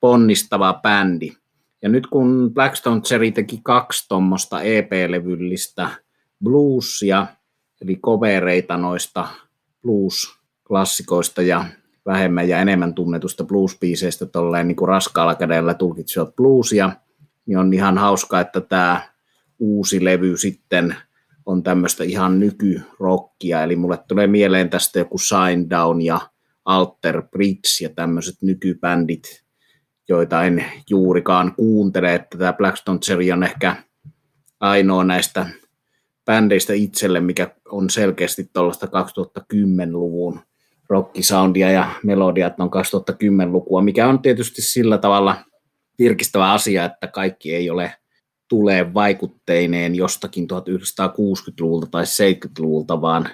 ponnistava 0.00 0.80
bändi. 0.82 1.32
Ja 1.82 1.88
nyt 1.88 2.06
kun 2.06 2.50
Blackstone 2.54 3.00
Cherry 3.00 3.30
teki 3.30 3.60
kaksi 3.62 4.08
tuommoista 4.08 4.62
EP-levyllistä 4.62 5.90
bluesia, 6.44 7.26
eli 7.82 7.96
kovereita 7.96 8.76
noista 8.76 9.28
blues-klassikoista 9.82 11.42
ja 11.42 11.64
vähemmän 12.06 12.48
ja 12.48 12.60
enemmän 12.60 12.94
tunnetusta 12.94 13.44
blues-biiseistä 13.44 14.26
tolleen 14.26 14.68
niin 14.68 14.76
kuin 14.76 14.88
raskaalla 14.88 15.34
kädellä 15.34 15.74
tulkitsivat 15.74 16.36
bluesia, 16.36 16.90
niin 17.46 17.58
on 17.58 17.72
ihan 17.72 17.98
hauska, 17.98 18.40
että 18.40 18.60
tämä 18.60 19.13
uusi 19.58 20.04
levy 20.04 20.36
sitten– 20.36 20.96
on 21.46 21.62
tämmöistä 21.62 22.04
ihan 22.04 22.40
nykyrockia, 22.40 23.62
eli 23.62 23.76
mulle 23.76 23.98
tulee 24.08 24.26
mieleen 24.26 24.70
tästä 24.70 24.98
joku 24.98 25.16
Down 25.70 26.00
ja 26.00 26.20
Alter 26.64 27.22
Bridge 27.22 27.68
ja 27.82 27.88
tämmöiset 27.88 28.34
nykybändit, 28.40 29.44
joita 30.08 30.42
en 30.42 30.64
juurikaan 30.90 31.54
kuuntele, 31.54 32.14
että 32.14 32.38
tämä 32.38 32.52
Blackstone 32.52 32.98
Cherry 32.98 33.30
on 33.30 33.42
ehkä 33.42 33.76
ainoa 34.60 35.04
näistä 35.04 35.46
bändeistä 36.24 36.72
itselle, 36.72 37.20
mikä 37.20 37.50
on 37.68 37.90
selkeästi 37.90 38.50
tuollaista 38.52 38.86
2010-luvun 38.86 40.40
rockisoundia 40.88 41.70
ja 41.70 41.90
melodiat 42.04 42.60
on 42.60 42.70
2010-lukua, 42.70 43.82
mikä 43.82 44.08
on 44.08 44.22
tietysti 44.22 44.62
sillä 44.62 44.98
tavalla 44.98 45.36
virkistävä 45.98 46.52
asia, 46.52 46.84
että 46.84 47.06
kaikki 47.06 47.54
ei 47.54 47.70
ole 47.70 47.92
tulee 48.48 48.94
vaikutteineen 48.94 49.94
jostakin 49.94 50.46
1960-luvulta 50.52 51.86
tai 51.86 52.04
70-luvulta, 52.04 53.00
vaan 53.00 53.28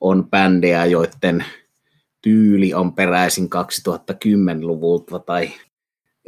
on 0.00 0.30
bändejä, 0.30 0.84
joiden 0.84 1.44
tyyli 2.22 2.74
on 2.74 2.94
peräisin 2.94 3.48
2010-luvulta 3.54 5.18
tai 5.18 5.52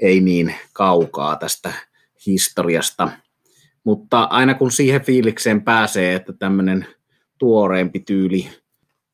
ei 0.03 0.20
niin 0.20 0.55
kaukaa 0.73 1.37
tästä 1.37 1.73
historiasta. 2.27 3.09
Mutta 3.85 4.23
aina 4.23 4.55
kun 4.55 4.73
siihen 4.73 5.05
fiilikseen 5.05 5.62
pääsee, 5.62 6.14
että 6.14 6.33
tämmöinen 6.33 6.87
tuoreempi 7.38 8.01
tyyli 8.01 8.49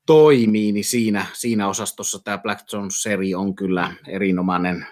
toimii, 0.07 0.73
niin 0.73 0.85
siinä, 0.85 1.27
siinä 1.33 1.69
osastossa 1.69 2.19
tämä 2.25 2.39
Black 2.39 2.73
Jones 2.73 3.03
seri 3.03 3.35
on 3.35 3.55
kyllä 3.55 3.93
erinomainen 4.09 4.87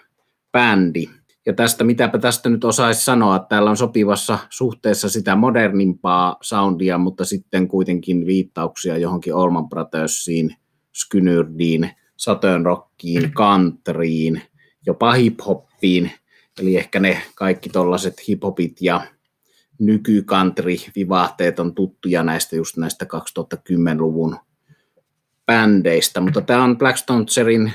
bändi. 0.53 1.09
Ja 1.49 1.55
tästä, 1.55 1.85
mitäpä 1.85 2.19
tästä 2.19 2.49
nyt 2.49 2.65
osaisi 2.65 3.05
sanoa, 3.05 3.37
että 3.37 3.49
täällä 3.49 3.71
on 3.71 3.77
sopivassa 3.77 4.39
suhteessa 4.51 5.09
sitä 5.09 5.37
modernimpaa 5.37 6.37
soundia, 6.41 6.99
mutta 6.99 7.25
sitten 7.25 7.69
kuitenkin 7.69 8.27
viittauksia 8.27 8.99
johonkin 8.99 9.35
Allman 9.35 9.69
Brothersiin, 9.69 10.57
Skynyrdiin, 10.95 11.91
Saturn 12.17 12.67
Rockiin, 12.67 13.33
countryin, 13.33 14.43
jopa 14.87 15.13
hip-hoppiin. 15.13 16.11
Eli 16.61 16.77
ehkä 16.77 17.01
ne 17.01 17.23
kaikki 17.35 17.69
tollaset 17.69 18.15
hip-hopit 18.29 18.77
ja 18.81 19.01
nykykantri-vivahteet 19.79 21.59
on 21.59 21.75
tuttuja 21.75 22.23
näistä 22.23 22.57
just 22.57 22.77
näistä 22.77 23.05
2010-luvun 23.05 24.37
bändeistä, 25.47 26.21
mutta 26.21 26.41
tämä 26.41 26.65
on 26.65 26.79
Blackstone 26.79 27.25
Serin 27.29 27.73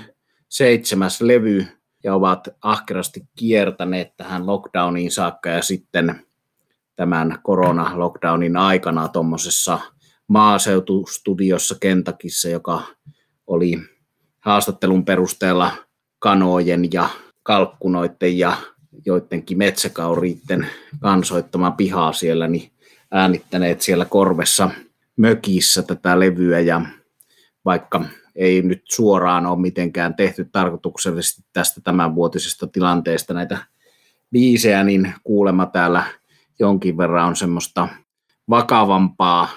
seitsemäs 0.49 1.21
levy 1.21 1.67
ja 2.03 2.15
ovat 2.15 2.47
ahkerasti 2.61 3.23
kiertäneet 3.35 4.17
tähän 4.17 4.47
lockdowniin 4.47 5.11
saakka 5.11 5.49
ja 5.49 5.61
sitten 5.61 6.25
tämän 6.95 7.39
korona-lockdownin 7.43 8.57
aikana 8.57 9.07
tuommoisessa 9.07 9.79
maaseutustudiossa 10.27 11.75
Kentakissa, 11.79 12.49
joka 12.49 12.83
oli 13.47 13.79
haastattelun 14.39 15.05
perusteella 15.05 15.71
kanojen 16.19 16.91
ja 16.93 17.09
kalkkunoiden 17.43 18.37
ja 18.37 18.57
joidenkin 19.05 19.57
metsäkauriitten 19.57 20.67
kansoittama 20.99 21.71
pihaa 21.71 22.13
siellä, 22.13 22.47
niin 22.47 22.71
äänittäneet 23.11 23.81
siellä 23.81 24.05
korvessa 24.05 24.69
mökissä 25.17 25.83
tätä 25.83 26.19
levyä 26.19 26.59
ja 26.59 26.81
vaikka 27.65 28.05
ei 28.35 28.61
nyt 28.61 28.81
suoraan 28.85 29.45
ole 29.45 29.59
mitenkään 29.59 30.15
tehty 30.15 30.49
tarkoituksellisesti 30.51 31.43
tästä 31.53 31.81
tämänvuotisesta 31.81 32.67
tilanteesta 32.67 33.33
näitä 33.33 33.57
biisejä, 34.31 34.83
niin 34.83 35.13
kuulemma 35.23 35.65
täällä 35.65 36.03
jonkin 36.59 36.97
verran 36.97 37.27
on 37.27 37.35
semmoista 37.35 37.87
vakavampaa 38.49 39.49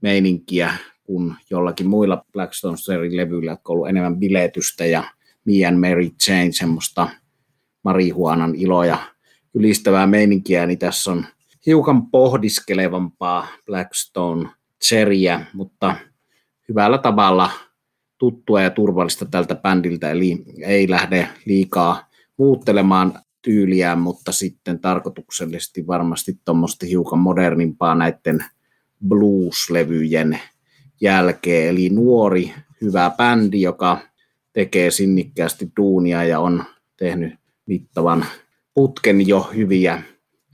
meininkiä 0.00 0.74
kuin 1.04 1.34
jollakin 1.50 1.88
muilla 1.88 2.24
Blackstone 2.32 2.76
Serin 2.76 3.16
levyillä, 3.16 3.50
jotka 3.52 3.72
on 3.72 3.74
ollut 3.74 3.88
enemmän 3.88 4.16
biletystä 4.16 4.86
ja 4.86 5.04
Me 5.44 5.66
and 5.66 5.78
Mary 5.78 6.10
Jane 6.28 6.52
semmoista 6.52 7.08
marihuanan 7.84 8.54
iloja 8.54 8.98
ylistävää 9.54 10.06
meininkiä, 10.06 10.66
niin 10.66 10.78
tässä 10.78 11.12
on 11.12 11.26
hiukan 11.66 12.06
pohdiskelevampaa 12.06 13.46
Blackstone 13.66 14.48
Cherryä, 14.84 15.46
mutta 15.52 15.96
hyvällä 16.68 16.98
tavalla 16.98 17.50
tuttua 18.22 18.62
ja 18.62 18.70
turvallista 18.70 19.24
tältä 19.24 19.54
bändiltä, 19.54 20.10
eli 20.10 20.44
ei 20.64 20.90
lähde 20.90 21.28
liikaa 21.44 22.08
muuttelemaan 22.36 23.18
tyyliään, 23.42 23.98
mutta 23.98 24.32
sitten 24.32 24.80
tarkoituksellisesti 24.80 25.86
varmasti 25.86 26.38
tuommoista 26.44 26.86
hiukan 26.86 27.18
modernimpaa 27.18 27.94
näiden 27.94 28.44
blues-levyjen 29.08 30.38
jälkeen. 31.00 31.68
Eli 31.68 31.88
nuori, 31.88 32.52
hyvä 32.80 33.10
bändi, 33.16 33.62
joka 33.62 33.98
tekee 34.52 34.90
sinnikkäästi 34.90 35.72
duunia 35.76 36.24
ja 36.24 36.40
on 36.40 36.64
tehnyt 36.96 37.34
mittavan 37.66 38.26
putken 38.74 39.28
jo 39.28 39.50
hyviä 39.54 40.02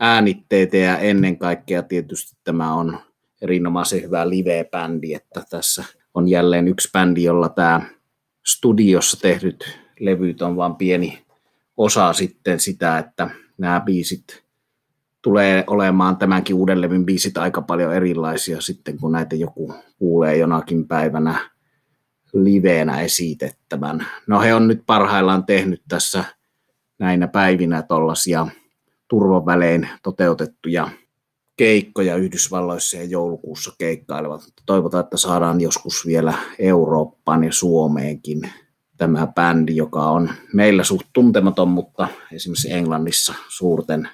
äänitteitä 0.00 0.76
ja 0.76 0.98
ennen 0.98 1.38
kaikkea 1.38 1.82
tietysti 1.82 2.36
tämä 2.44 2.74
on 2.74 2.98
erinomaisen 3.42 4.02
hyvä 4.02 4.28
live-bändi, 4.28 5.14
että 5.14 5.42
tässä 5.50 5.84
on 6.18 6.28
jälleen 6.28 6.68
yksi 6.68 6.88
bändi, 6.92 7.22
jolla 7.22 7.48
tämä 7.48 7.80
studiossa 8.46 9.20
tehdyt 9.20 9.78
levyt 10.00 10.42
on 10.42 10.56
vain 10.56 10.76
pieni 10.76 11.24
osa 11.76 12.12
sitten 12.12 12.60
sitä, 12.60 12.98
että 12.98 13.30
nämä 13.58 13.80
biisit 13.80 14.44
tulee 15.22 15.64
olemaan 15.66 16.16
tämänkin 16.16 16.56
uuden 16.56 16.80
levyn 16.80 17.06
biisit 17.06 17.38
aika 17.38 17.62
paljon 17.62 17.94
erilaisia 17.94 18.60
sitten, 18.60 18.98
kun 18.98 19.12
näitä 19.12 19.36
joku 19.36 19.74
kuulee 19.98 20.36
jonakin 20.36 20.88
päivänä 20.88 21.50
liveenä 22.32 23.00
esitettävän. 23.00 24.06
No 24.26 24.40
he 24.40 24.54
on 24.54 24.68
nyt 24.68 24.82
parhaillaan 24.86 25.46
tehnyt 25.46 25.82
tässä 25.88 26.24
näinä 26.98 27.28
päivinä 27.28 27.82
tuollaisia 27.82 28.46
turvavälein 29.08 29.88
toteutettuja 30.02 30.88
keikkoja 31.58 32.16
Yhdysvalloissa 32.16 32.96
ja 32.96 33.04
joulukuussa 33.04 33.72
keikkailevat. 33.78 34.42
Toivotaan, 34.66 35.04
että 35.04 35.16
saadaan 35.16 35.60
joskus 35.60 36.06
vielä 36.06 36.34
Eurooppaan 36.58 37.44
ja 37.44 37.52
Suomeenkin 37.52 38.40
tämä 38.96 39.26
bändi, 39.26 39.76
joka 39.76 40.10
on 40.10 40.30
meillä 40.52 40.84
suht 40.84 41.06
tuntematon, 41.12 41.68
mutta 41.68 42.08
esimerkiksi 42.32 42.72
Englannissa 42.72 43.34
suurten 43.48 44.08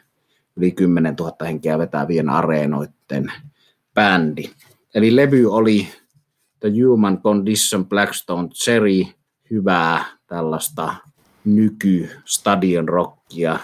yli 0.56 0.72
10 0.72 1.14
000 1.20 1.36
henkeä 1.46 1.78
vetävien 1.78 2.30
areenoiden 2.30 3.32
bändi. 3.94 4.50
Eli 4.94 5.16
levy 5.16 5.46
oli 5.46 5.88
The 6.60 6.68
Human 6.84 7.22
Condition 7.22 7.86
Blackstone 7.86 8.48
Cherry, 8.48 9.04
hyvää 9.50 10.04
tällaista 10.26 10.94
nyky 11.44 12.10
stadion 12.24 12.88
rockia 12.88 13.58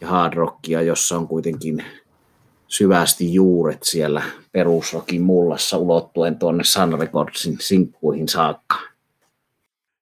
ja 0.00 0.08
hard 0.08 0.34
rockia, 0.34 0.82
jossa 0.82 1.16
on 1.16 1.28
kuitenkin 1.28 1.84
syvästi 2.68 3.34
juuret 3.34 3.82
siellä 3.82 4.22
perusrokin 4.52 5.22
mullassa 5.22 5.76
ulottuen 5.76 6.38
tuonne 6.38 6.64
Sun 6.64 7.00
Recordsin 7.00 7.56
sinkkuihin 7.60 8.28
saakka. 8.28 8.76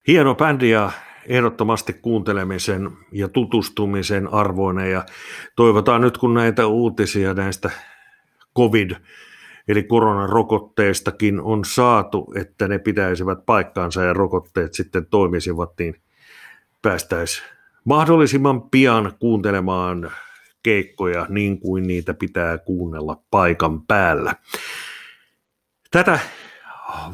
Hieno 0.08 0.34
bändi 0.34 0.70
ja 0.70 0.90
ehdottomasti 1.26 1.92
kuuntelemisen 1.92 2.90
ja 3.12 3.28
tutustumisen 3.28 4.32
arvoinen 4.32 4.90
ja 4.90 5.04
toivotaan 5.56 6.00
nyt 6.00 6.18
kun 6.18 6.34
näitä 6.34 6.66
uutisia 6.66 7.34
näistä 7.34 7.70
COVID- 8.58 8.96
eli 9.68 9.82
koronarokotteistakin 9.82 11.40
on 11.40 11.64
saatu, 11.64 12.32
että 12.36 12.68
ne 12.68 12.78
pitäisivät 12.78 13.46
paikkaansa 13.46 14.02
ja 14.02 14.12
rokotteet 14.12 14.74
sitten 14.74 15.06
toimisivat, 15.06 15.72
niin 15.78 15.94
päästäisiin 16.82 17.46
mahdollisimman 17.84 18.62
pian 18.70 19.12
kuuntelemaan 19.18 20.10
keikkoja 20.62 21.26
niin 21.28 21.60
kuin 21.60 21.86
niitä 21.86 22.14
pitää 22.14 22.58
kuunnella 22.58 23.22
paikan 23.30 23.86
päällä. 23.86 24.34
Tätä 25.90 26.18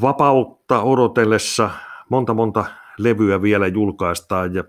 vapautta 0.00 0.82
odotellessa 0.82 1.70
monta 2.08 2.34
monta 2.34 2.64
levyä 2.98 3.42
vielä 3.42 3.66
julkaistaan 3.66 4.54
ja 4.54 4.64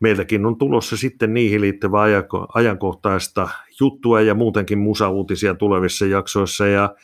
meiltäkin 0.00 0.46
on 0.46 0.58
tulossa 0.58 0.96
sitten 0.96 1.34
niihin 1.34 1.60
liittyvää 1.60 2.06
ajankohtaista 2.54 3.48
juttua 3.80 4.20
ja 4.20 4.34
muutenkin 4.34 4.78
musauutisia 4.78 5.54
tulevissa 5.54 6.06
jaksoissa 6.06 6.66
ja 6.66 6.94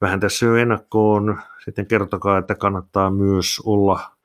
vähän 0.00 0.20
tässä 0.20 0.46
jo 0.46 0.56
ennakkoon 0.56 1.40
sitten 1.64 1.86
kertokaa, 1.86 2.38
että 2.38 2.54
kannattaa 2.54 3.10
myös 3.10 3.62
olla 3.64 4.17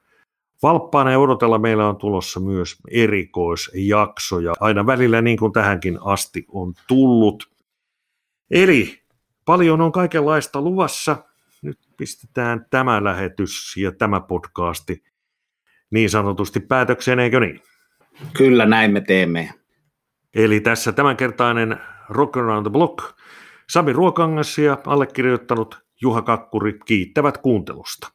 valppaana 0.64 1.12
ja 1.12 1.20
odotella. 1.20 1.58
Meillä 1.58 1.88
on 1.88 1.98
tulossa 1.98 2.40
myös 2.40 2.78
erikoisjaksoja 2.92 4.54
aina 4.60 4.86
välillä 4.86 5.22
niin 5.22 5.38
kuin 5.38 5.54
tähänkin 5.54 6.00
asti 6.02 6.46
on 6.52 6.74
tullut. 6.88 7.50
Eli 8.52 9.04
paljon 9.46 9.82
on 9.82 9.92
kaikenlaista 9.92 10.62
luvassa. 10.62 11.18
Nyt 11.62 11.80
pistetään 11.98 12.66
tämä 12.70 13.04
lähetys 13.04 13.78
ja 13.78 13.92
tämä 13.92 14.20
podcasti 14.20 15.04
niin 15.92 16.10
sanotusti 16.10 16.60
päätökseen, 16.60 17.20
eikö 17.20 17.40
niin? 17.40 17.62
Kyllä 18.34 18.66
näin 18.66 18.92
me 18.92 19.02
teemme. 19.02 19.54
Eli 20.36 20.60
tässä 20.60 20.92
tämänkertainen 20.92 21.78
Rock 22.10 22.38
Around 22.38 22.66
the 22.66 22.72
Block. 22.72 22.98
Sami 23.70 23.94
Ruokangas 23.94 24.58
ja 24.58 24.78
allekirjoittanut 24.86 25.84
Juha 26.02 26.22
Kakkuri 26.22 26.80
kiittävät 26.86 27.38
kuuntelusta. 27.38 28.13